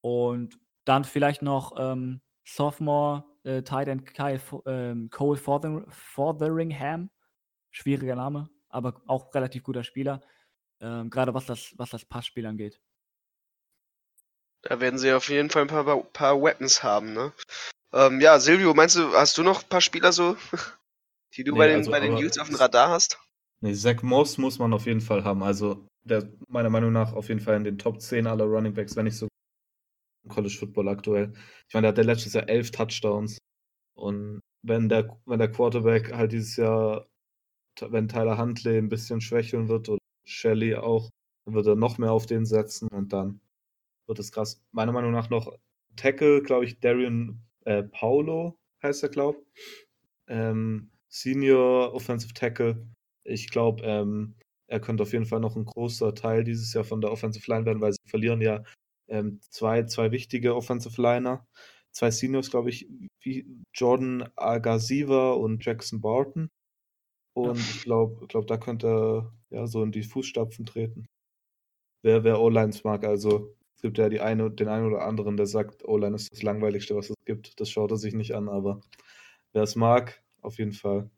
[0.00, 7.10] Und dann vielleicht noch ähm, Sophomore äh, Tight End Kyle, ähm, Cole Fother Fotheringham.
[7.70, 10.20] Schwieriger Name, aber auch relativ guter Spieler.
[10.80, 12.80] Ähm, Gerade was das, was das Passspiel angeht.
[14.62, 17.32] Da werden sie auf jeden Fall ein paar, paar Weapons haben, ne?
[17.92, 20.36] Ähm, ja, Silvio, meinst du, hast du noch ein paar Spieler so,
[21.36, 23.18] die du nee, bei den, also, bei den Youths auf dem Radar hast?
[23.60, 25.42] Nee, Zach Moss muss man auf jeden Fall haben.
[25.42, 28.96] Also, der meiner Meinung nach auf jeden Fall in den Top 10 aller Running Backs,
[28.96, 29.28] wenn nicht so
[30.28, 31.32] College Football aktuell.
[31.68, 33.38] Ich meine, der hatte letztes Jahr elf Touchdowns.
[33.96, 37.06] Und wenn der, wenn der Quarterback halt dieses Jahr,
[37.80, 41.10] wenn Tyler Huntley ein bisschen schwächeln wird und Shelley auch,
[41.46, 43.40] dann wird er noch mehr auf den setzen und dann
[44.06, 44.62] wird es krass.
[44.72, 45.56] Meiner Meinung nach noch
[45.96, 49.44] Tackle, glaube ich, Darian äh, Paulo heißt er, glaube
[50.28, 52.86] ähm, Senior Offensive Tackle.
[53.24, 54.34] Ich glaube, ähm,
[54.66, 57.66] er könnte auf jeden Fall noch ein großer Teil dieses Jahr von der Offensive Line
[57.66, 58.62] werden, weil sie verlieren ja
[59.08, 61.46] ähm, zwei, zwei wichtige Offensive Liner.
[61.90, 62.88] Zwei Seniors, glaube ich,
[63.20, 66.50] wie Jordan Agassiva und Jackson Barton.
[67.34, 71.06] Und ich glaube, glaub, da könnte er ja so in die Fußstapfen treten.
[72.02, 75.46] Wer, wer O-Lines mag, also es gibt ja die eine, den einen oder anderen, der
[75.46, 77.60] sagt, O-Line ist das langweiligste, was es gibt.
[77.60, 78.80] Das schaut er sich nicht an, aber
[79.52, 81.10] wer es mag, auf jeden Fall.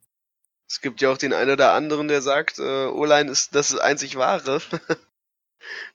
[0.69, 4.17] Es gibt ja auch den einen oder anderen, der sagt, äh, O-Line ist das einzig
[4.17, 4.61] wahre.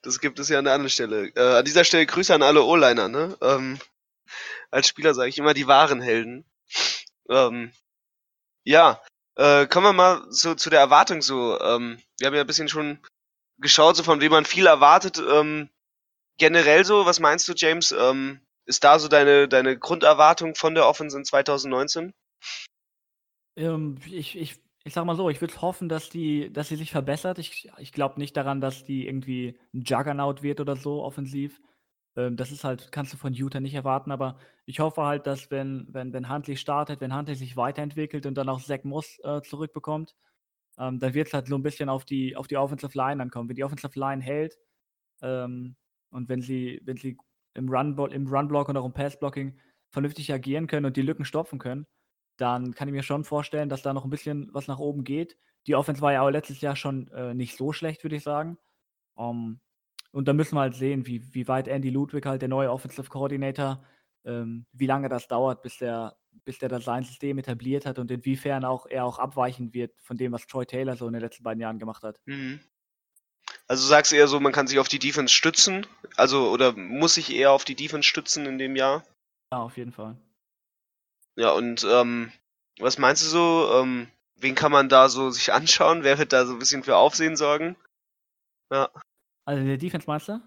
[0.01, 1.27] das gibt es ja an der anderen Stelle.
[1.35, 3.37] Äh, an dieser Stelle Grüße an alle O-Liner, ne?
[3.41, 3.79] Ähm,
[4.69, 6.45] als Spieler sage ich immer die wahren Helden.
[7.29, 7.71] Ähm,
[8.63, 9.01] ja,
[9.35, 11.59] äh, kommen wir mal so zu der Erwartung so.
[11.59, 12.99] Ähm, wir haben ja ein bisschen schon
[13.57, 15.17] geschaut, so von wem man viel erwartet.
[15.19, 15.69] Ähm,
[16.37, 17.91] generell so, was meinst du, James?
[17.91, 22.13] Ähm, ist da so deine, deine Grunderwartung von der Offense in 2019?
[23.57, 26.91] Ähm, ich, ich, ich sag mal so, ich würde hoffen, dass die, dass sie sich
[26.91, 27.37] verbessert.
[27.39, 31.61] Ich, ich glaube nicht daran, dass die irgendwie ein Juggernaut wird oder so offensiv.
[32.15, 35.51] Ähm, das ist halt, kannst du von Utah nicht erwarten, aber ich hoffe halt, dass
[35.51, 39.41] wenn, wenn, wenn Huntley startet, wenn Huntley sich weiterentwickelt und dann auch Zach Moss äh,
[39.41, 40.15] zurückbekommt,
[40.79, 43.49] ähm, dann wird es halt so ein bisschen auf die, auf die Offensive Line ankommen.
[43.49, 44.57] Wenn die Offensive Line hält
[45.21, 45.75] ähm,
[46.11, 47.17] und wenn sie, wenn sie
[47.53, 51.59] im Run-Block im Run und auch im Pass-Blocking vernünftig agieren können und die Lücken stopfen
[51.59, 51.85] können,
[52.41, 55.37] dann kann ich mir schon vorstellen, dass da noch ein bisschen was nach oben geht.
[55.67, 58.57] Die Offense war ja auch letztes Jahr schon äh, nicht so schlecht, würde ich sagen.
[59.15, 59.59] Um,
[60.11, 63.09] und da müssen wir halt sehen, wie, wie weit Andy Ludwig halt, der neue Offensive
[63.09, 63.83] Coordinator,
[64.25, 68.11] ähm, wie lange das dauert, bis der, bis der das sein System etabliert hat und
[68.11, 71.43] inwiefern auch er auch abweichen wird von dem, was Troy Taylor so in den letzten
[71.43, 72.19] beiden Jahren gemacht hat.
[72.25, 72.59] Mhm.
[73.67, 75.85] Also sagst du eher so, man kann sich auf die Defense stützen?
[76.17, 79.03] Also, oder muss sich eher auf die Defense stützen in dem Jahr?
[79.51, 80.17] Ja, auf jeden Fall.
[81.41, 82.31] Ja, und ähm,
[82.79, 83.81] was meinst du so?
[83.81, 86.03] Ähm, wen kann man da so sich anschauen?
[86.03, 87.75] Wer wird da so ein bisschen für Aufsehen sorgen?
[88.71, 88.89] Ja.
[89.45, 90.41] Also der Defense Meister?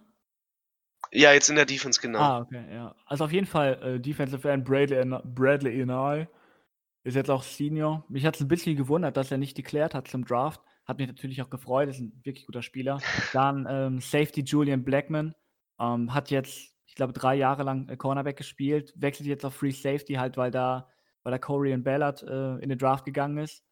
[1.10, 2.20] Ja, jetzt in der Defense, genau.
[2.20, 2.94] Ah, okay, ja.
[3.06, 6.28] Also auf jeden Fall äh, Defensive End Bradley, Bradley Enai
[7.02, 8.04] ist jetzt auch Senior.
[8.08, 10.60] Mich hat es ein bisschen gewundert, dass er nicht deklärt hat zum Draft.
[10.84, 13.00] Hat mich natürlich auch gefreut, ist ein wirklich guter Spieler.
[13.32, 15.34] Dann ähm, Safety Julian Blackman
[15.80, 19.72] ähm, hat jetzt, ich glaube, drei Jahre lang äh, Cornerback gespielt, wechselt jetzt auf Free
[19.72, 20.88] Safety halt, weil da,
[21.24, 23.64] weil da Corey und Ballard äh, in den Draft gegangen ist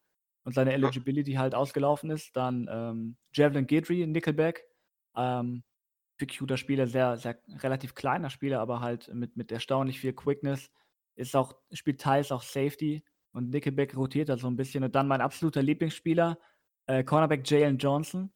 [0.43, 2.35] und seine Eligibility halt ausgelaufen ist.
[2.35, 4.65] Dann ähm, Javelin Guidry, Nickelback,
[5.15, 5.63] ähm,
[6.37, 10.69] guter Spieler, sehr, sehr relativ kleiner Spieler, aber halt mit, mit erstaunlich viel Quickness.
[11.15, 14.83] Ist auch, spielt teils auch Safety und Nickelback rotiert da so ein bisschen.
[14.83, 16.37] Und dann mein absoluter Lieblingsspieler,
[16.87, 18.33] äh, Cornerback Jalen Johnson,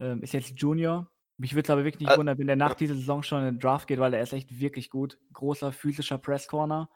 [0.00, 1.11] äh, ist jetzt Junior.
[1.38, 3.60] Mich würde es aber wirklich nicht wundern, wenn der nach dieser Saison schon in den
[3.60, 5.18] Draft geht, weil er ist echt wirklich gut.
[5.32, 6.88] Großer physischer Press-Corner.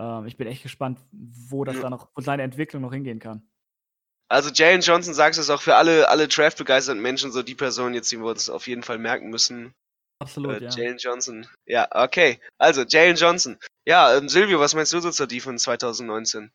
[0.00, 1.82] Ähm, ich bin echt gespannt, wo das ja.
[1.82, 3.48] dann noch, wo seine Entwicklung noch hingehen kann.
[4.30, 7.94] Also Jalen Johnson sagst du es auch für alle, alle Draft-begeisterten Menschen, so die Person
[7.94, 9.72] jetzt, die wir uns auf jeden Fall merken müssen.
[10.20, 10.70] Absolut, äh, ja.
[10.70, 11.46] Jalen Johnson.
[11.66, 12.40] Ja, okay.
[12.58, 13.56] Also, Jalen Johnson.
[13.86, 16.50] Ja, ähm, Silvio, was meinst du so zur Defense 2019?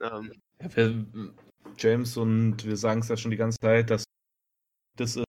[0.00, 0.32] Ähm.
[0.60, 1.06] Ja, wir,
[1.78, 4.04] James und wir sagen es ja schon die ganze Zeit, dass
[4.96, 5.24] das ist,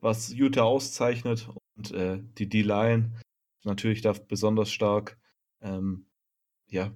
[0.00, 3.12] was Utah auszeichnet und äh, die D-Line
[3.64, 5.18] natürlich da besonders stark.
[5.60, 6.06] Ähm,
[6.68, 6.94] ja,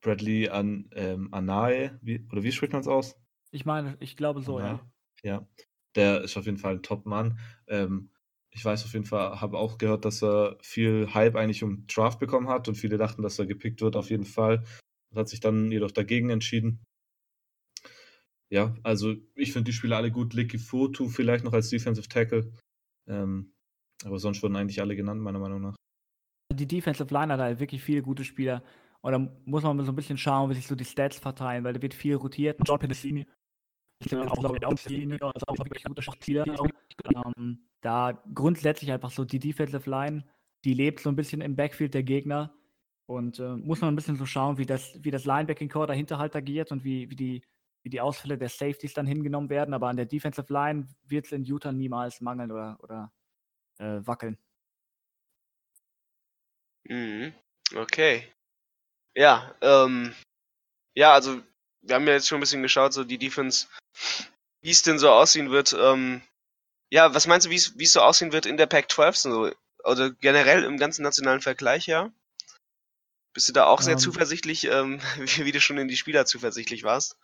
[0.00, 3.16] Bradley an, ähm, Anae, wie, oder wie spricht man es aus?
[3.50, 4.68] Ich meine, ich glaube so, Anae.
[4.70, 4.88] ja.
[5.24, 5.46] Ja,
[5.94, 7.38] der ist auf jeden Fall ein Top-Mann.
[7.68, 8.10] Ähm,
[8.50, 12.18] ich weiß auf jeden Fall, habe auch gehört, dass er viel Hype eigentlich um Draft
[12.18, 14.64] bekommen hat und viele dachten, dass er gepickt wird, auf jeden Fall.
[15.10, 16.84] Und hat sich dann jedoch dagegen entschieden.
[18.52, 20.34] Ja, also ich finde die Spieler alle gut.
[20.34, 22.52] Licky Fotu vielleicht noch als Defensive Tackle.
[23.08, 23.54] Ähm,
[24.04, 25.74] aber sonst wurden eigentlich alle genannt, meiner Meinung nach.
[26.52, 28.62] Die Defensive Line hat halt wirklich viele gute Spieler.
[29.00, 31.72] Und dann muss man so ein bisschen schauen, wie sich so die Stats verteilen, weil
[31.72, 32.60] da wird viel rotiert.
[32.66, 33.26] John Pedicini
[34.04, 36.44] ist auch, glaube ich, auch Senior, ist auch wirklich guter Spieler.
[37.38, 40.26] Ähm, da grundsätzlich einfach so die Defensive Line,
[40.66, 42.54] die lebt so ein bisschen im Backfield der Gegner.
[43.06, 46.36] Und äh, muss man ein bisschen so schauen, wie das, wie das Linebacking-Core dahinter halt
[46.36, 47.42] agiert und wie, wie, die,
[47.82, 49.74] wie die Ausfälle der Safeties dann hingenommen werden.
[49.74, 53.12] Aber an der Defensive Line wird es in Utah niemals mangeln oder, oder
[53.78, 54.38] äh, wackeln.
[56.84, 57.32] Mhm.
[57.74, 58.32] Okay.
[59.14, 60.14] Ja, ähm,
[60.94, 61.42] ja, also
[61.82, 63.66] wir haben ja jetzt schon ein bisschen geschaut, so die Defense,
[64.62, 65.74] wie es denn so aussehen wird.
[65.78, 66.22] Ähm,
[66.90, 69.16] ja, was meinst du, wie es so aussehen wird in der Pac-12?
[69.16, 69.52] So,
[69.84, 72.12] oder generell im ganzen nationalen Vergleich, ja?
[73.34, 73.98] Bist du da auch sehr Ähm.
[73.98, 77.16] zuversichtlich, ähm, wie, wie du schon in die Spieler zuversichtlich warst?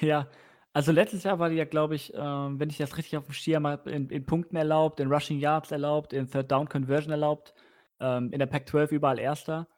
[0.00, 0.28] Ja,
[0.72, 3.32] also letztes Jahr war die ja, glaube ich, ähm, wenn ich das richtig auf dem
[3.32, 7.54] Schirm habe, in, in Punkten erlaubt, in Rushing Yards erlaubt, in Third Down Conversion erlaubt,
[8.00, 9.68] ähm, in der Pac-12 überall Erster.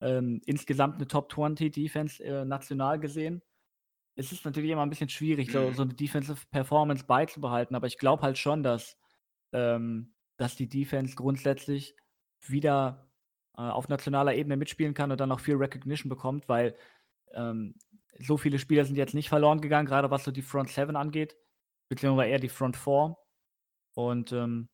[0.00, 3.42] Ähm, insgesamt eine Top 20 Defense äh, national gesehen.
[4.16, 5.74] Es ist natürlich immer ein bisschen schwierig, so, Mhm.
[5.74, 8.96] so eine Defensive Performance beizubehalten, aber ich glaube halt schon, dass,
[9.52, 11.96] ähm, dass die Defense grundsätzlich
[12.46, 13.10] wieder
[13.56, 16.76] äh, auf nationaler Ebene mitspielen kann und dann auch viel Recognition bekommt, weil
[17.32, 17.74] ähm,
[18.18, 21.36] so viele Spieler sind jetzt nicht verloren gegangen, gerade was so die Front 7 angeht,
[21.88, 23.16] beziehungsweise eher die Front 4.
[23.94, 24.68] Und ähm,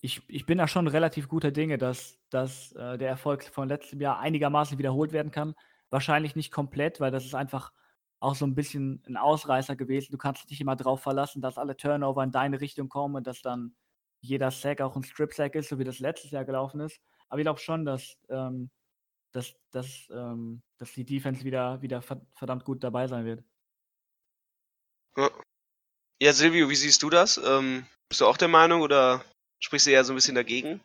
[0.00, 4.00] ich, ich bin da schon relativ guter Dinge, dass, dass äh, der Erfolg von letztem
[4.00, 5.54] Jahr einigermaßen wiederholt werden kann.
[5.90, 7.72] Wahrscheinlich nicht komplett, weil das ist einfach
[8.20, 10.12] auch so ein bisschen ein Ausreißer gewesen.
[10.12, 13.26] Du kannst dich nicht immer drauf verlassen, dass alle Turnover in deine Richtung kommen und
[13.26, 13.74] dass dann
[14.20, 17.00] jeder Sack auch ein Strip-Sack ist, so wie das letztes Jahr gelaufen ist.
[17.28, 18.70] Aber ich glaube schon, dass, ähm,
[19.32, 23.44] dass, dass, ähm, dass die Defense wieder, wieder ver- verdammt gut dabei sein wird.
[25.16, 25.30] Ja.
[26.20, 27.38] Ja, Silvio, wie siehst du das?
[27.44, 29.24] Ähm, bist du auch der Meinung oder
[29.60, 30.80] sprichst du eher so ein bisschen dagegen?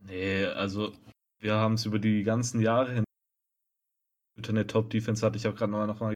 [0.00, 0.92] Nee, also
[1.38, 3.04] wir haben es über die ganzen Jahre hin.
[4.46, 6.14] Eine Top-Defense hatte ich auch gerade noch mal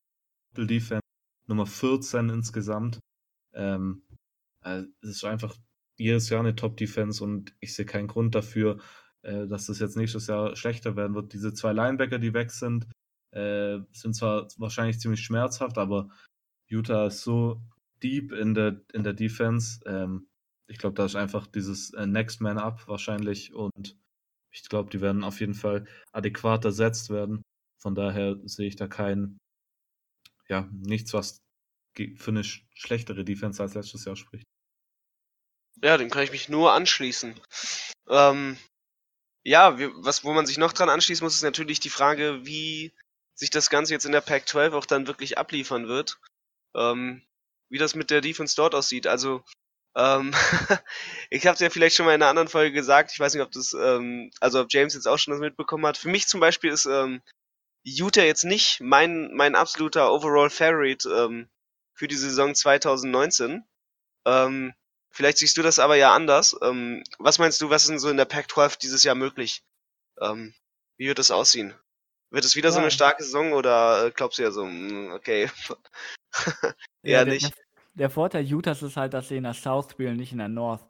[0.57, 1.03] Defense
[1.47, 2.99] Nummer 14 insgesamt.
[3.53, 4.03] Ähm,
[4.61, 5.55] also es ist einfach
[5.99, 8.81] jedes Jahr eine Top-Defense und ich sehe keinen Grund dafür,
[9.25, 11.33] äh, dass das jetzt nächstes Jahr schlechter werden wird.
[11.33, 12.87] Diese zwei Linebacker, die weg sind,
[13.33, 16.09] äh, sind zwar wahrscheinlich ziemlich schmerzhaft, aber
[16.69, 17.61] Utah ist so
[18.03, 19.81] deep in der, in der Defense.
[19.87, 20.29] Ähm,
[20.69, 23.97] ich glaube, da ist einfach dieses äh, Next Man Up wahrscheinlich und
[24.53, 27.43] ich glaube, die werden auf jeden Fall adäquat ersetzt werden.
[27.83, 29.39] Von daher sehe ich da kein,
[30.49, 31.39] ja, nichts, was
[31.97, 34.45] für eine sch schlechtere Defense als letztes Jahr spricht.
[35.83, 37.35] Ja, dem kann ich mich nur anschließen.
[38.09, 38.57] Ähm,
[39.45, 42.93] ja, wir, was, wo man sich noch dran anschließen muss, ist natürlich die Frage, wie
[43.35, 46.19] sich das Ganze jetzt in der Pac-12 auch dann wirklich abliefern wird.
[46.75, 47.23] Ähm,
[47.69, 49.07] wie das mit der Defense dort aussieht.
[49.07, 49.43] Also,
[49.97, 50.33] ähm,
[51.31, 53.43] ich habe es ja vielleicht schon mal in einer anderen Folge gesagt, ich weiß nicht,
[53.43, 55.99] ob das, ähm, also ob James jetzt auch schon das mitbekommen hat.
[55.99, 57.23] Für mich zum Beispiel ist ähm,
[57.83, 61.49] Utah jetzt nicht mein, mein absoluter Overall Favorite ähm,
[61.95, 63.65] für die Saison 2019.
[64.27, 64.75] Ähm,
[65.15, 66.57] vielleicht siehst du das aber ja anders.
[66.63, 69.65] Ähm, was meinst du, was ist denn so in der Pac-12 dieses Jahr möglich?
[70.21, 70.55] Ähm,
[70.97, 71.75] wie wird das aussehen?
[72.31, 72.83] Wird es wieder so Ja.
[72.83, 75.49] eine starke Saison oder äh, glaubst du ja so, mm, okay,
[77.03, 77.45] eher der, nicht?
[77.45, 80.49] Der, der Vorteil Utahs ist halt, dass sie in der South spielen, nicht in der
[80.49, 80.85] North.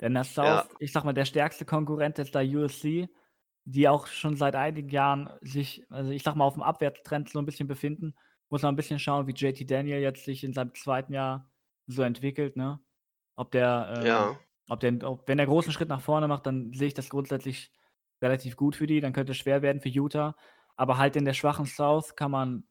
[0.00, 0.68] Denn der South, Ja.
[0.78, 3.08] ich sag mal, der stärkste Konkurrent ist da USC,
[3.64, 7.38] die auch schon seit einigen Jahren sich, also ich sag mal, auf dem Abwärtstrend so
[7.38, 8.14] ein bisschen befinden.
[8.48, 11.52] Muss man ein bisschen schauen, wie JT Daniel jetzt sich in seinem zweiten Jahr
[11.86, 12.80] so entwickelt, ne?
[13.38, 14.40] Ob der, ähm, Ja.
[14.68, 17.70] ob der, ob, wenn er großen Schritt nach vorne macht, dann sehe ich das grundsätzlich
[18.20, 19.00] relativ gut für die.
[19.00, 20.34] Dann könnte es schwer werden für Utah.
[20.76, 22.64] Aber halt in der schwachen South kann man,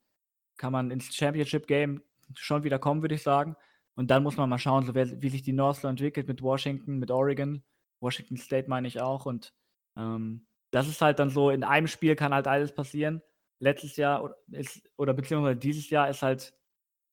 [0.57, 2.03] kann man ins Championship Game
[2.35, 3.55] schon wieder kommen, würde ich sagen.
[3.95, 6.41] Und dann muss man mal schauen, so wer, wie sich die North so entwickelt mit
[6.41, 7.63] Washington, mit Oregon.
[8.01, 9.25] Washington State meine ich auch.
[9.25, 9.53] Und
[9.95, 13.21] ähm, das ist halt dann so, in einem Spiel kann halt alles passieren.
[13.59, 16.53] Letztes Jahr ist, oder beziehungsweise dieses Jahr ist halt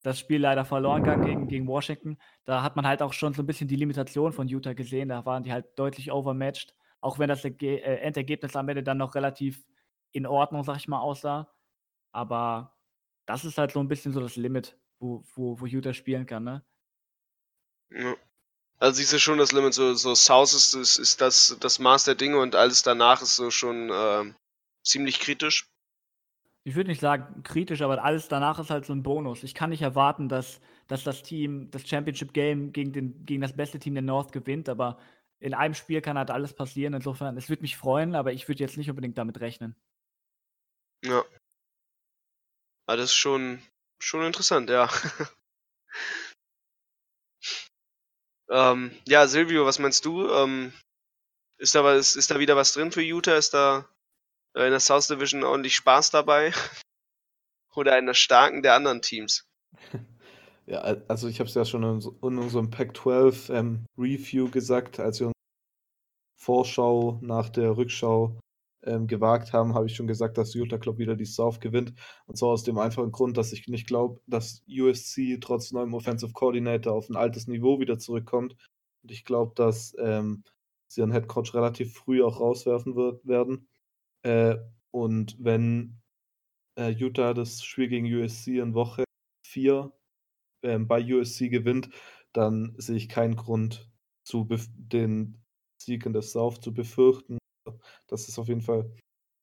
[0.04, 2.18] das Spiel leider verloren gegangen gegen, gegen Washington.
[2.44, 5.08] Da hat man halt auch schon so ein bisschen die Limitation von Utah gesehen.
[5.08, 6.74] Da waren die halt deutlich overmatched.
[7.00, 9.64] Auch wenn das äh, Endergebnis am Ende dann noch relativ
[10.12, 11.48] in Ordnung, sag ich mal, aussah.
[12.12, 12.76] Aber
[13.24, 16.44] das ist halt so ein bisschen so das Limit, wo, wo, wo Utah spielen kann,
[16.44, 16.64] ne?
[17.90, 18.16] ja.
[18.78, 22.04] Also siehst du schon das Limit, so, so South ist, ist, ist das, das Maß
[22.04, 24.34] der Dinge und alles danach ist so schon ähm,
[24.82, 25.70] ziemlich kritisch.
[26.66, 29.42] Ich würde nicht sagen kritisch, aber alles danach ist halt so ein Bonus.
[29.42, 33.54] Ich kann nicht erwarten, dass, dass das Team das Championship Game gegen, den, gegen das
[33.54, 34.98] beste Team der North gewinnt, aber
[35.40, 36.94] in einem Spiel kann halt alles passieren.
[36.94, 39.76] Insofern, es würde mich freuen, aber ich würde jetzt nicht unbedingt damit rechnen.
[41.04, 41.22] Ja.
[42.86, 43.60] Aber das ist schon,
[43.98, 44.88] schon interessant, ja.
[48.48, 50.30] ähm, ja, Silvio, was meinst du?
[50.30, 50.72] Ähm,
[51.58, 53.36] ist, da was, ist da wieder was drin für Utah?
[53.36, 53.86] Ist da
[54.54, 56.52] in der South Division ordentlich Spaß dabei?
[57.74, 59.44] Oder in der starken der anderen Teams?
[60.66, 65.20] Ja, al- also ich habe es ja schon in, unserem Pac-12 ähm, Review gesagt, als
[65.20, 65.34] wir uns
[66.40, 68.38] Vorschau nach der Rückschau
[68.82, 71.92] ähm, gewagt haben, habe ich schon gesagt, dass Utah Club wieder die South gewinnt.
[72.26, 76.32] Und zwar aus dem einfachen Grund, dass ich nicht glaube, dass USC trotz neuem Offensive
[76.32, 78.56] Coordinator auf ein altes Niveau wieder zurückkommt.
[79.02, 80.44] Und ich glaube, dass ähm,
[80.88, 83.68] sie ihren Head Coach relativ früh auch rauswerfen wird, werden.
[84.24, 84.56] Äh,
[84.90, 86.00] und wenn
[86.78, 89.04] äh, Utah das Spiel gegen USC in Woche
[89.46, 89.92] 4
[90.64, 91.90] ähm, bei USC gewinnt,
[92.32, 93.88] dann sehe ich keinen Grund,
[94.26, 95.44] zu den
[95.80, 97.38] Sieg in der South zu befürchten,
[98.08, 98.90] dass es auf jeden Fall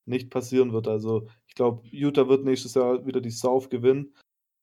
[0.07, 0.87] nicht passieren wird.
[0.87, 4.15] Also ich glaube, Utah wird nächstes Jahr wieder die South gewinnen.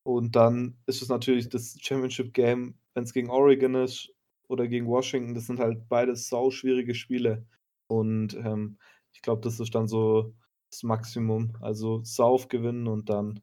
[0.05, 4.13] Und dann ist es natürlich das Championship Game, wenn es gegen Oregon ist
[4.49, 5.35] oder gegen Washington.
[5.35, 7.47] Das sind halt beides sau schwierige Spiele.
[7.89, 8.79] Und ähm,
[9.19, 10.33] ich glaube, das ist dann so
[10.71, 11.57] das Maximum.
[11.61, 13.41] Also South gewinnen und dann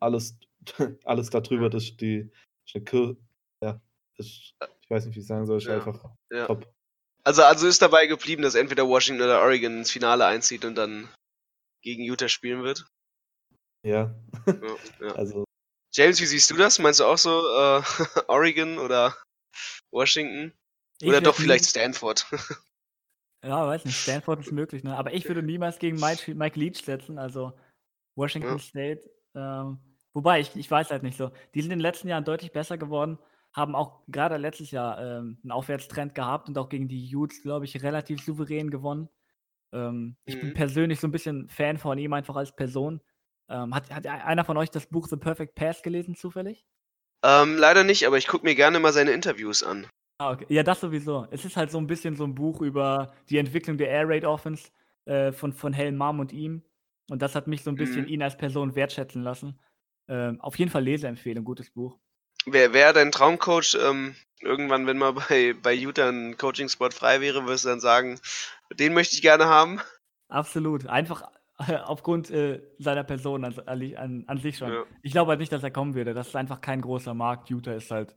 [0.00, 0.38] alles,
[1.04, 2.30] alles darüber, das ist die
[2.64, 3.16] ist eine Kir
[3.62, 3.78] ja,
[4.16, 6.46] ist, ich weiß nicht, wie ich sagen soll, ist Ja, einfach ja.
[6.46, 6.66] top.
[7.24, 11.08] Also, also ist dabei geblieben, dass entweder Washington oder Oregon ins Finale einzieht und dann
[11.82, 12.86] gegen Utah spielen wird.
[13.84, 14.14] Ja,
[14.46, 15.12] Ja, ja.
[15.14, 15.44] also
[15.92, 16.78] James, wie siehst du das?
[16.78, 17.82] Meinst du auch so äh,
[18.28, 19.14] Oregon oder
[19.90, 20.54] Washington?
[21.00, 22.26] Ich Oder doch vielleicht Stanford?
[23.44, 23.98] Ja, weiß nicht.
[23.98, 24.96] Stanford ist möglich, ne?
[24.96, 27.52] Aber ich würde niemals gegen Mike, Mike Leach setzen, also
[28.16, 28.58] Washington Ja.
[28.58, 29.10] State.
[29.34, 29.78] Ähm,
[30.12, 31.30] wobei, ich, ich weiß halt nicht so.
[31.54, 33.18] Die sind in den letzten Jahren deutlich besser geworden,
[33.52, 37.64] haben auch gerade letztes Jahr ähm, einen Aufwärtstrend gehabt und auch gegen die Utes, glaube
[37.64, 39.08] ich, relativ souverän gewonnen.
[39.72, 40.54] Ähm, ich bin Mhm.
[40.54, 43.02] persönlich so ein bisschen Fan von ihm, einfach als Person.
[43.48, 46.66] Ähm, hat, hat einer von euch das Buch The Perfect Pass gelesen, zufällig?
[47.24, 49.88] ähm, leider nicht, aber ich gucke mir gerne mal seine Interviews an.
[50.22, 50.46] Ah, okay.
[50.48, 51.26] Ja, das sowieso.
[51.32, 54.24] Es ist halt so ein bisschen so ein Buch über die Entwicklung der Air Raid
[54.24, 54.70] Offense
[55.04, 56.62] äh, von, von Helen Mom und ihm.
[57.10, 58.08] Und das hat mich so ein bisschen Mhm.
[58.08, 59.58] ihn als Person wertschätzen lassen.
[60.08, 61.98] Ähm, auf jeden Fall Leseempfehlung, gutes Buch.
[62.46, 63.76] Wer wäre dein Traumcoach?
[63.82, 68.20] Ähm, irgendwann, wenn mal bei, bei Utah ein Coaching-Spot frei wäre, wirst du dann sagen,
[68.72, 69.80] den möchte ich gerne haben.
[70.28, 70.86] Absolut.
[70.86, 71.30] Einfach
[71.66, 74.72] äh, aufgrund äh, seiner Person an, an, an sich schon.
[74.72, 74.84] Ja.
[75.02, 76.14] Ich glaube halt nicht, dass er kommen würde.
[76.14, 77.50] Das ist einfach kein großer Markt.
[77.50, 78.14] Utah ist halt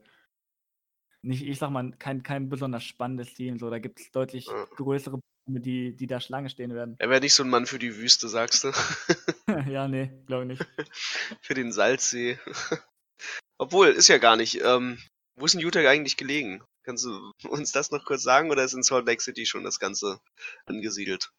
[1.22, 3.58] nicht, ich sag mal, kein, kein besonders spannendes Team.
[3.58, 4.64] So, da gibt es deutlich Ja.
[4.76, 6.96] größere, die, die da Schlange stehen werden.
[6.98, 8.72] Er wäre nicht so ein Mann für die Wüste, sagst du.
[9.70, 10.66] ja, nee, glaube ich nicht.
[11.40, 12.38] für den Salzsee.
[13.58, 14.60] Obwohl, ist ja gar nicht.
[14.62, 14.98] Ähm,
[15.36, 16.62] wo ist denn Utah eigentlich gelegen?
[16.84, 19.80] Kannst du uns das noch kurz sagen oder ist in Salt Lake City schon das
[19.80, 20.20] Ganze
[20.66, 21.30] angesiedelt?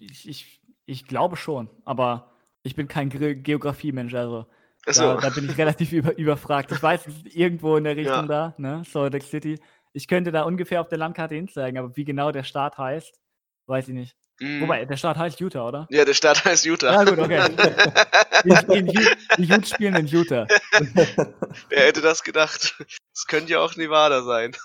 [0.00, 4.46] Ich, ich, ich glaube schon, aber ich bin kein Ge Geografie-Mensch, also
[4.86, 6.72] Da, da bin ich relativ über, überfragt.
[6.72, 8.82] Ich weiß, es ist irgendwo in der Richtung da, ne?
[8.90, 9.60] Salt Lake City.
[9.92, 13.18] Ich könnte da ungefähr auf der Landkarte hinzeigen, aber wie genau der Staat heißt,
[13.66, 14.16] weiß ich nicht.
[14.40, 15.86] mm, Wobei, der Staat heißt Utah, oder?
[15.90, 16.92] ja, der Staat heißt Utah.
[16.92, 17.42] Ja, gut, okay.
[18.44, 20.46] Die, spielen, Ju- die Utes spielen in Utah.
[21.68, 22.74] Wer hätte das gedacht?
[23.14, 24.56] Das könnte ja auch Nevada sein.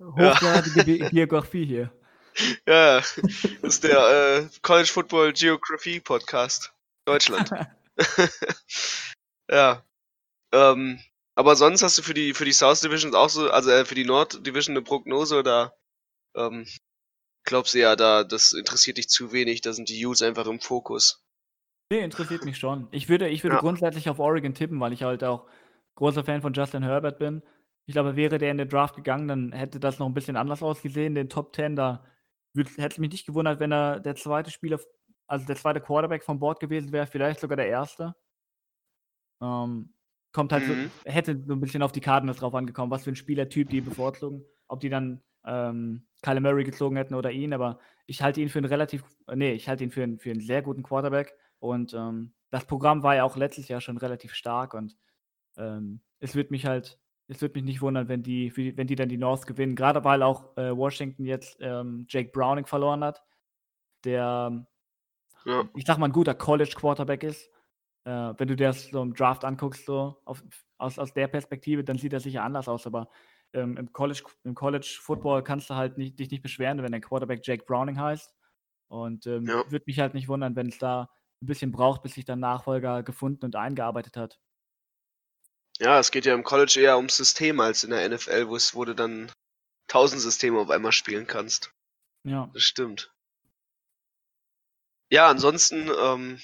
[0.00, 1.92] Hochgradige Ge Geografie hier.
[2.66, 3.18] Ja, das
[3.62, 6.72] ist der äh, College Football Geography Podcast.
[7.04, 7.50] Deutschland.
[9.50, 9.84] ja.
[10.52, 11.00] Ähm,
[11.34, 13.94] aber sonst hast du für die für die South Division auch so, also äh, für
[13.94, 15.76] die Nord Division eine Prognose oder
[16.34, 16.66] ähm,
[17.44, 20.60] glaubst du ja, da das interessiert dich zu wenig, da sind die Utes einfach im
[20.60, 21.22] Fokus.
[21.90, 22.88] Nee, interessiert mich schon.
[22.90, 23.60] Ich würde, ich würde Ja.
[23.60, 25.46] grundsätzlich auf Oregon tippen, weil ich halt auch
[25.94, 27.42] großer Fan von Justin Herbert bin.
[27.86, 30.62] Ich glaube, wäre der in den Draft gegangen, dann hätte das noch ein bisschen anders
[30.62, 31.14] ausgesehen.
[31.14, 32.04] Den Top 10, da
[32.56, 34.80] hätte es mich nicht gewundert, wenn er der zweite Spieler,
[35.26, 38.14] also der zweite Quarterback vom Board gewesen wäre, vielleicht sogar der erste.
[39.40, 39.92] Ähm,
[40.32, 40.90] kommt halt, Mhm.
[41.04, 43.80] so, hätte so ein bisschen auf die Cardinals drauf angekommen, was für ein Spielertyp die
[43.80, 44.44] bevorzugen.
[44.68, 48.58] Ob die dann ähm, Kyle Murray gezogen hätten oder ihn, aber ich halte ihn für
[48.58, 49.04] einen relativ,
[49.34, 51.34] nee, ich halte ihn für einen, für einen sehr guten Quarterback.
[51.58, 54.96] Und ähm, das Programm war ja auch letztes Jahr schon relativ stark und
[55.56, 56.98] ähm, es wird mich halt,
[57.28, 59.76] es wird mich nicht wundern, wenn die, wenn die dann die North gewinnen.
[59.76, 63.22] Gerade weil auch äh, Washington jetzt ähm, Jake Browning verloren hat,
[64.04, 64.66] der,
[65.46, 65.68] Ja.
[65.74, 67.48] ich sag mal, ein guter College-Quarterback ist.
[68.04, 70.42] Äh, wenn du dir das so im Draft anguckst, so auf,
[70.78, 73.08] aus, aus der Perspektive, dann sieht das sicher anders aus, aber
[73.52, 77.00] ähm, im College, im College Football kannst du halt nicht, dich nicht beschweren, wenn dein
[77.00, 78.34] Quarterback Jake Browning heißt.
[78.88, 79.70] Und ähm, Ja.
[79.70, 81.08] würde mich halt nicht wundern, wenn es da
[81.42, 84.40] ein bisschen braucht, bis sich der Nachfolger gefunden und eingearbeitet hat.
[85.78, 88.74] Ja, es geht ja im College eher ums System als in der NFL, wo es
[88.74, 89.30] wo du dann
[89.88, 91.70] tausend Systeme auf einmal spielen kannst.
[92.24, 92.50] Ja.
[92.54, 93.12] Das stimmt.
[95.10, 96.40] Ja, ansonsten, ähm,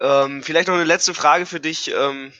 [0.00, 1.90] ähm, vielleicht noch eine letzte Frage für dich.
[1.92, 2.32] Ähm,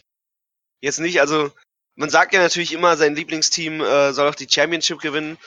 [0.80, 1.50] jetzt nicht, also
[1.94, 5.38] man sagt ja natürlich immer, sein Lieblingsteam äh, soll auch die Championship gewinnen.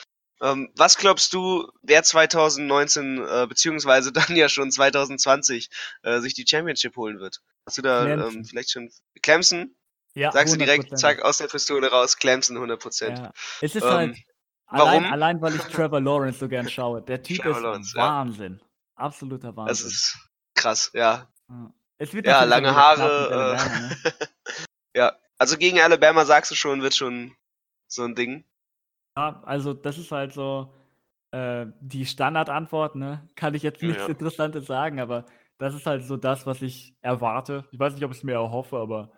[0.42, 5.70] Ähm, was glaubst du, wer 2019 äh, beziehungsweise dann ja schon 2020
[6.02, 7.40] äh, sich die Championship holen wird?
[7.66, 8.90] Hast du da ähm, vielleicht schon
[9.22, 9.76] Clemson?
[10.14, 10.96] ja Sagst du direkt, 100%.
[10.96, 13.08] zack, aus der Pistole raus, Clemson 100%.
[13.10, 13.32] Ja.
[13.60, 14.16] Es ist Ähm, halt,
[14.70, 14.88] warum?
[15.04, 17.02] allein, allein weil ich Trevor Lawrence so gern schaue.
[17.02, 18.02] Der Typ Trevor ist Lawrence, ja.
[18.02, 18.60] Wahnsinn.
[18.96, 19.68] Absoluter Wahnsinn.
[19.68, 20.18] Das ist
[20.54, 21.28] krass, ja.
[21.48, 21.72] Ja.
[21.98, 23.28] Es wird Ja, lange Haare.
[23.30, 23.96] Äh, Alabama, ne?
[24.96, 27.34] ja, also gegen Alabama sagst du schon, wird schon
[27.86, 28.44] so ein Ding.
[29.16, 30.72] Ja, also das ist halt so
[31.32, 33.28] äh, die Standardantwort, ne?
[33.36, 34.08] Kann ich jetzt nichts Ja.
[34.08, 35.26] Interessantes sagen, aber
[35.58, 37.66] das ist halt so das, was ich erwarte.
[37.70, 39.12] Ich weiß nicht, ob ich es mir erhoffe, aber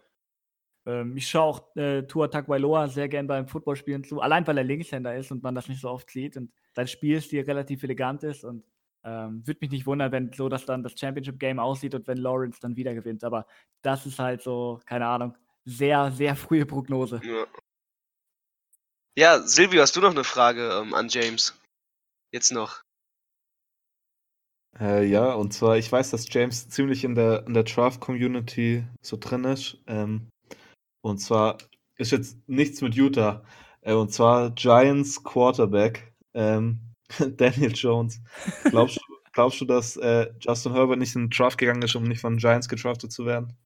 [0.87, 4.65] Ähm, ich schaue auch äh, Tua Tagovailoa sehr gern beim Footballspielen zu, allein weil er
[4.65, 8.45] Linkshänder ist und man das nicht so oft sieht und sein Spielstil relativ elegant ist
[8.45, 8.65] und
[9.05, 12.19] ähm, würde mich nicht wundern, wenn so das dann das Championship Game aussieht und wenn
[12.19, 13.25] Lawrence dann wieder gewinnt.
[13.25, 13.47] Aber
[13.83, 17.21] das ist halt so, keine Ahnung, sehr, sehr frühe Prognose.
[17.25, 17.47] Ja.
[19.15, 21.55] Ja, Silvio, hast du noch eine Frage ähm, an James?
[22.33, 22.81] Jetzt noch.
[24.81, 29.19] Äh, ja, und zwar, ich weiß, dass James ziemlich in der, in der Draft-Community so
[29.19, 29.77] drin ist.
[29.87, 30.32] Ähm,
[31.03, 31.59] und zwar
[31.97, 33.45] ist jetzt nichts mit Utah.
[33.83, 36.81] Äh, und zwar Giants Quarterback, ähm,
[37.37, 38.21] Daniel Jones.
[38.65, 39.01] Glaubst du,
[39.33, 42.39] glaubst du dass äh, Justin Herbert nicht in den Draft gegangen ist, um nicht von
[42.39, 43.57] Giants gedraftet zu werden?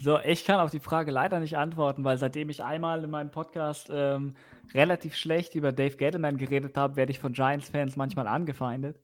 [0.00, 3.30] So, ich kann auf die Frage leider nicht antworten, weil seitdem ich einmal in meinem
[3.30, 4.34] Podcast ähm,
[4.74, 9.00] relativ schlecht über Dave Gettleman geredet habe, werde ich von Giants-Fans manchmal angefeindet.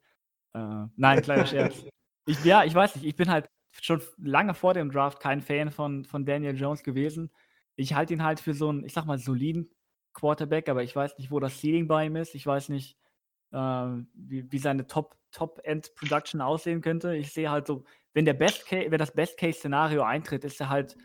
[0.54, 1.84] Äh, nein, kleiner Scherz.
[2.26, 3.48] Ich, ja, ich weiß nicht, ich bin halt
[3.80, 7.30] schon lange vor dem Draft kein Fan von, von Daniel Jones gewesen.
[7.76, 9.70] Ich halte ihn halt für so einen, ich sag mal, soliden
[10.14, 12.34] Quarterback, aber ich weiß nicht, wo das Ceiling bei ihm ist.
[12.34, 12.98] Ich weiß nicht,
[13.52, 17.16] äh, wie, wie seine Top-End-Production Top aussehen könnte.
[17.16, 20.96] Ich sehe halt so, wenn der Best Case, wenn das Best-Case-Szenario eintritt, ist er halt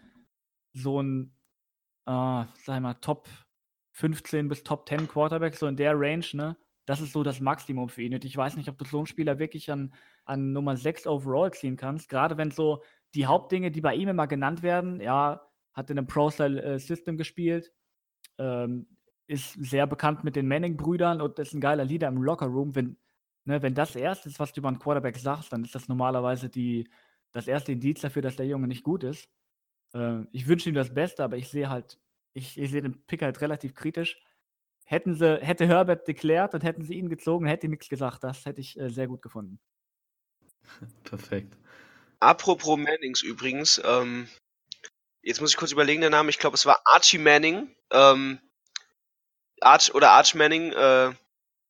[0.73, 1.35] so ein,
[2.07, 3.27] äh, sag mal, Top
[3.91, 6.57] 15 bis Top 10 Quarterback, so in der Range, ne?
[6.85, 8.13] Das ist so das Maximum für ihn.
[8.13, 9.93] Und ich weiß nicht, ob du so einen Spieler wirklich an,
[10.25, 12.09] an Nummer 6 overall ziehen kannst.
[12.09, 15.41] Gerade wenn so die Hauptdinge, die bei ihm immer genannt werden, ja,
[15.73, 17.71] hat in einem Pro-Style-System gespielt,
[18.37, 18.87] ähm,
[19.27, 22.75] ist sehr bekannt mit den Manning-Brüdern und ist ein geiler Leader im Locker-Room.
[22.75, 22.97] Wenn,
[23.45, 26.49] ne, wenn das erste ist, was du über einen Quarterback sagst, dann ist das normalerweise
[26.49, 26.89] die,
[27.31, 29.29] das erste Indiz dafür, dass der Junge nicht gut ist.
[29.93, 31.99] Äh, ich wünsche ihm das Beste, aber ich sehe halt,
[32.33, 34.21] ich, ich sehe den Pick halt relativ kritisch.
[34.93, 38.23] Hätten sie, hätte Herbert deklärt und hätten sie ihn gezogen, hätte ich nichts gesagt.
[38.23, 39.59] Das hätte ich äh, sehr gut gefunden.
[41.03, 41.57] Perfekt.
[42.19, 44.29] Apropos Mannings übrigens, ähm,
[45.23, 48.39] jetzt muss ich kurz überlegen, der Name, ich glaube, es war Archie Manning, ähm,
[49.61, 51.11] Arch oder Arch Manning, äh,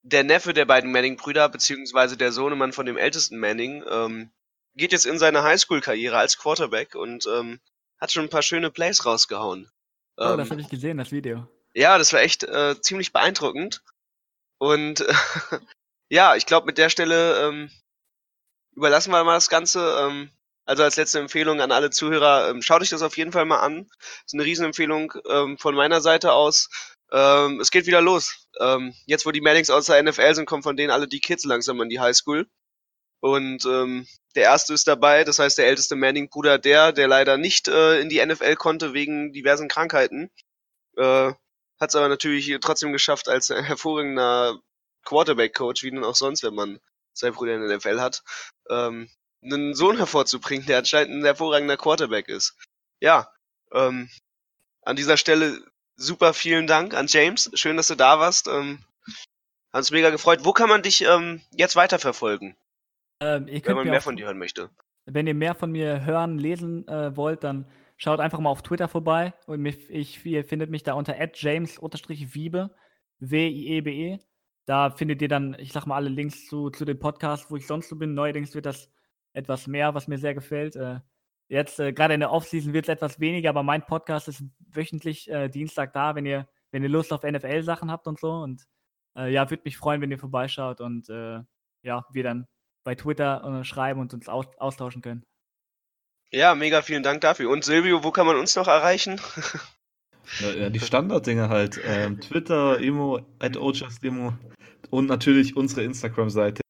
[0.02, 4.32] der Neffe der beiden Manning-Brüder, beziehungsweise der Sohnemann von dem ältesten Manning, ähm,
[4.76, 7.62] geht jetzt in seine Highschool-Karriere als Quarterback und ähm,
[8.02, 9.72] hat schon ein paar schöne Plays rausgehauen.
[10.18, 11.48] Oh, ähm, das habe ich gesehen, das Video.
[11.74, 13.84] Ja, das war echt äh, ziemlich beeindruckend.
[14.60, 15.14] Und äh,
[16.10, 17.72] ja, ich glaube, mit der Stelle ähm,
[18.76, 19.96] überlassen wir mal das Ganze.
[20.00, 20.32] Ähm,
[20.66, 23.60] also als letzte Empfehlung an alle Zuhörer, ähm, schaut euch das auf jeden Fall mal
[23.60, 23.88] an.
[24.00, 26.70] Das ist eine Riesenempfehlung ähm, von meiner Seite aus.
[27.12, 28.48] Ähm, es geht wieder los.
[28.60, 31.44] Ähm, jetzt, wo die Mannings aus der NFL sind, kommen von denen alle die Kids
[31.44, 32.48] langsam an die Highschool.
[33.20, 37.68] Und ähm, der erste ist dabei, das heißt der älteste Manning-Bruder, der, der leider nicht
[37.68, 40.32] äh, in die NFL konnte wegen diversen Krankheiten.
[40.98, 41.34] Äh,
[41.80, 44.60] Hat es aber natürlich trotzdem geschafft als hervorragender
[45.06, 46.80] Quarterback-Coach, wie nun auch sonst, wenn man
[47.14, 48.24] zwei Brüder in der NFL hat,
[48.70, 49.10] ähm,
[49.44, 52.56] einen Sohn hervorzubringen, der anscheinend ein hervorragender Quarterback ist.
[53.02, 53.28] Ja,
[53.74, 54.10] ähm,
[54.84, 55.62] an dieser Stelle
[55.96, 57.52] super vielen Dank an James.
[57.54, 58.48] Schön, dass du da warst.
[58.48, 58.80] Ähm,
[59.72, 60.40] hat uns mega gefreut.
[60.44, 62.56] Wo kann man dich ähm, jetzt weiterverfolgen?
[63.20, 64.70] Ähm, wenn man mehr von dir hören möchte.
[65.06, 67.66] Wenn ihr mehr von mir hören, lesen äh, wollt, dann
[68.04, 69.34] schaut einfach mal auf Twitter vorbei.
[69.48, 72.76] Und mich, ich, ihr findet mich da unter james-wiebe,
[73.20, 74.16] W-I-E-B-E.
[74.16, 74.20] -E.
[74.66, 77.68] Da findet ihr dann, ich sag mal, alle Links zu, zu dem Podcast, wo ich
[77.68, 78.14] sonst so bin.
[78.14, 78.90] Neuerdings wird das
[79.34, 80.76] etwas mehr, was mir sehr gefällt.
[80.76, 81.00] Äh,
[81.50, 85.30] Jetzt, äh, gerade in der Offseason wird es etwas weniger, aber mein Podcast ist wöchentlich
[85.30, 88.32] äh, Dienstag da, wenn ihr, wenn ihr Lust auf NFL-Sachen habt und so.
[88.32, 88.66] Und
[89.16, 91.42] äh, ja, würde mich freuen, wenn ihr vorbeischaut und äh,
[91.84, 92.48] ja, wir dann
[92.84, 95.26] bei Twitter äh, schreiben und uns aus austauschen können.
[96.34, 97.52] Ja, mega vielen Dank dafür.
[97.52, 99.22] Und Silvio, wo kann man uns noch erreichen?
[100.40, 101.80] ja, die Standarddinge halt.
[101.86, 103.56] Ähm, Twitter, Emo, at
[104.02, 104.34] Demo
[104.90, 106.62] und natürlich unsere Instagram-Seite.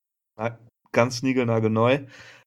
[0.92, 2.06] Ganz niegelnagelneu.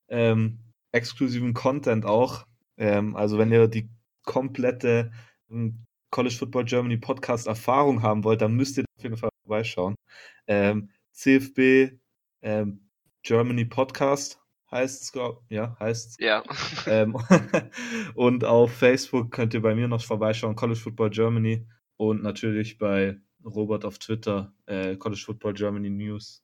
[0.09, 0.59] Ähm,
[0.91, 2.45] exklusiven Content auch.
[2.77, 3.89] Ähm, also wenn ihr die
[4.23, 5.11] komplette
[5.49, 9.95] ähm, College Football Germany Podcast Erfahrung haben wollt, dann müsst ihr auf jeden Fall vorbeischauen.
[10.45, 11.97] Ähm, CFB
[12.43, 12.87] ähm,
[13.23, 14.39] Germany Podcast
[14.71, 15.11] heißt es,
[15.49, 16.19] ja, heißt.
[16.19, 16.43] Ja.
[16.87, 17.17] Ähm,
[18.15, 23.19] und auf Facebook könnt ihr bei mir noch vorbeischauen, College Football Germany und natürlich bei
[23.43, 26.43] Robert auf Twitter, äh, College Football Germany News.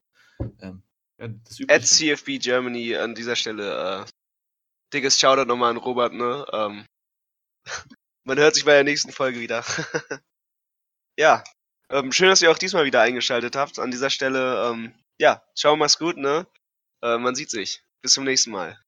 [0.61, 0.83] Ähm,
[1.17, 1.29] ja,
[1.69, 4.05] At CFB Germany an dieser Stelle äh,
[4.93, 6.45] dickes Shoutout nochmal an Robert, ne?
[6.51, 6.85] Ähm,
[8.25, 9.63] man hört sich bei der nächsten Folge wieder.
[11.17, 11.43] ja,
[11.89, 13.79] ähm, schön, dass ihr auch diesmal wieder eingeschaltet habt.
[13.79, 16.47] An dieser Stelle, ähm, ja, ciao, mach's gut, ne?
[17.01, 17.83] Äh, man sieht sich.
[18.03, 18.82] Bis zum nächsten Mal.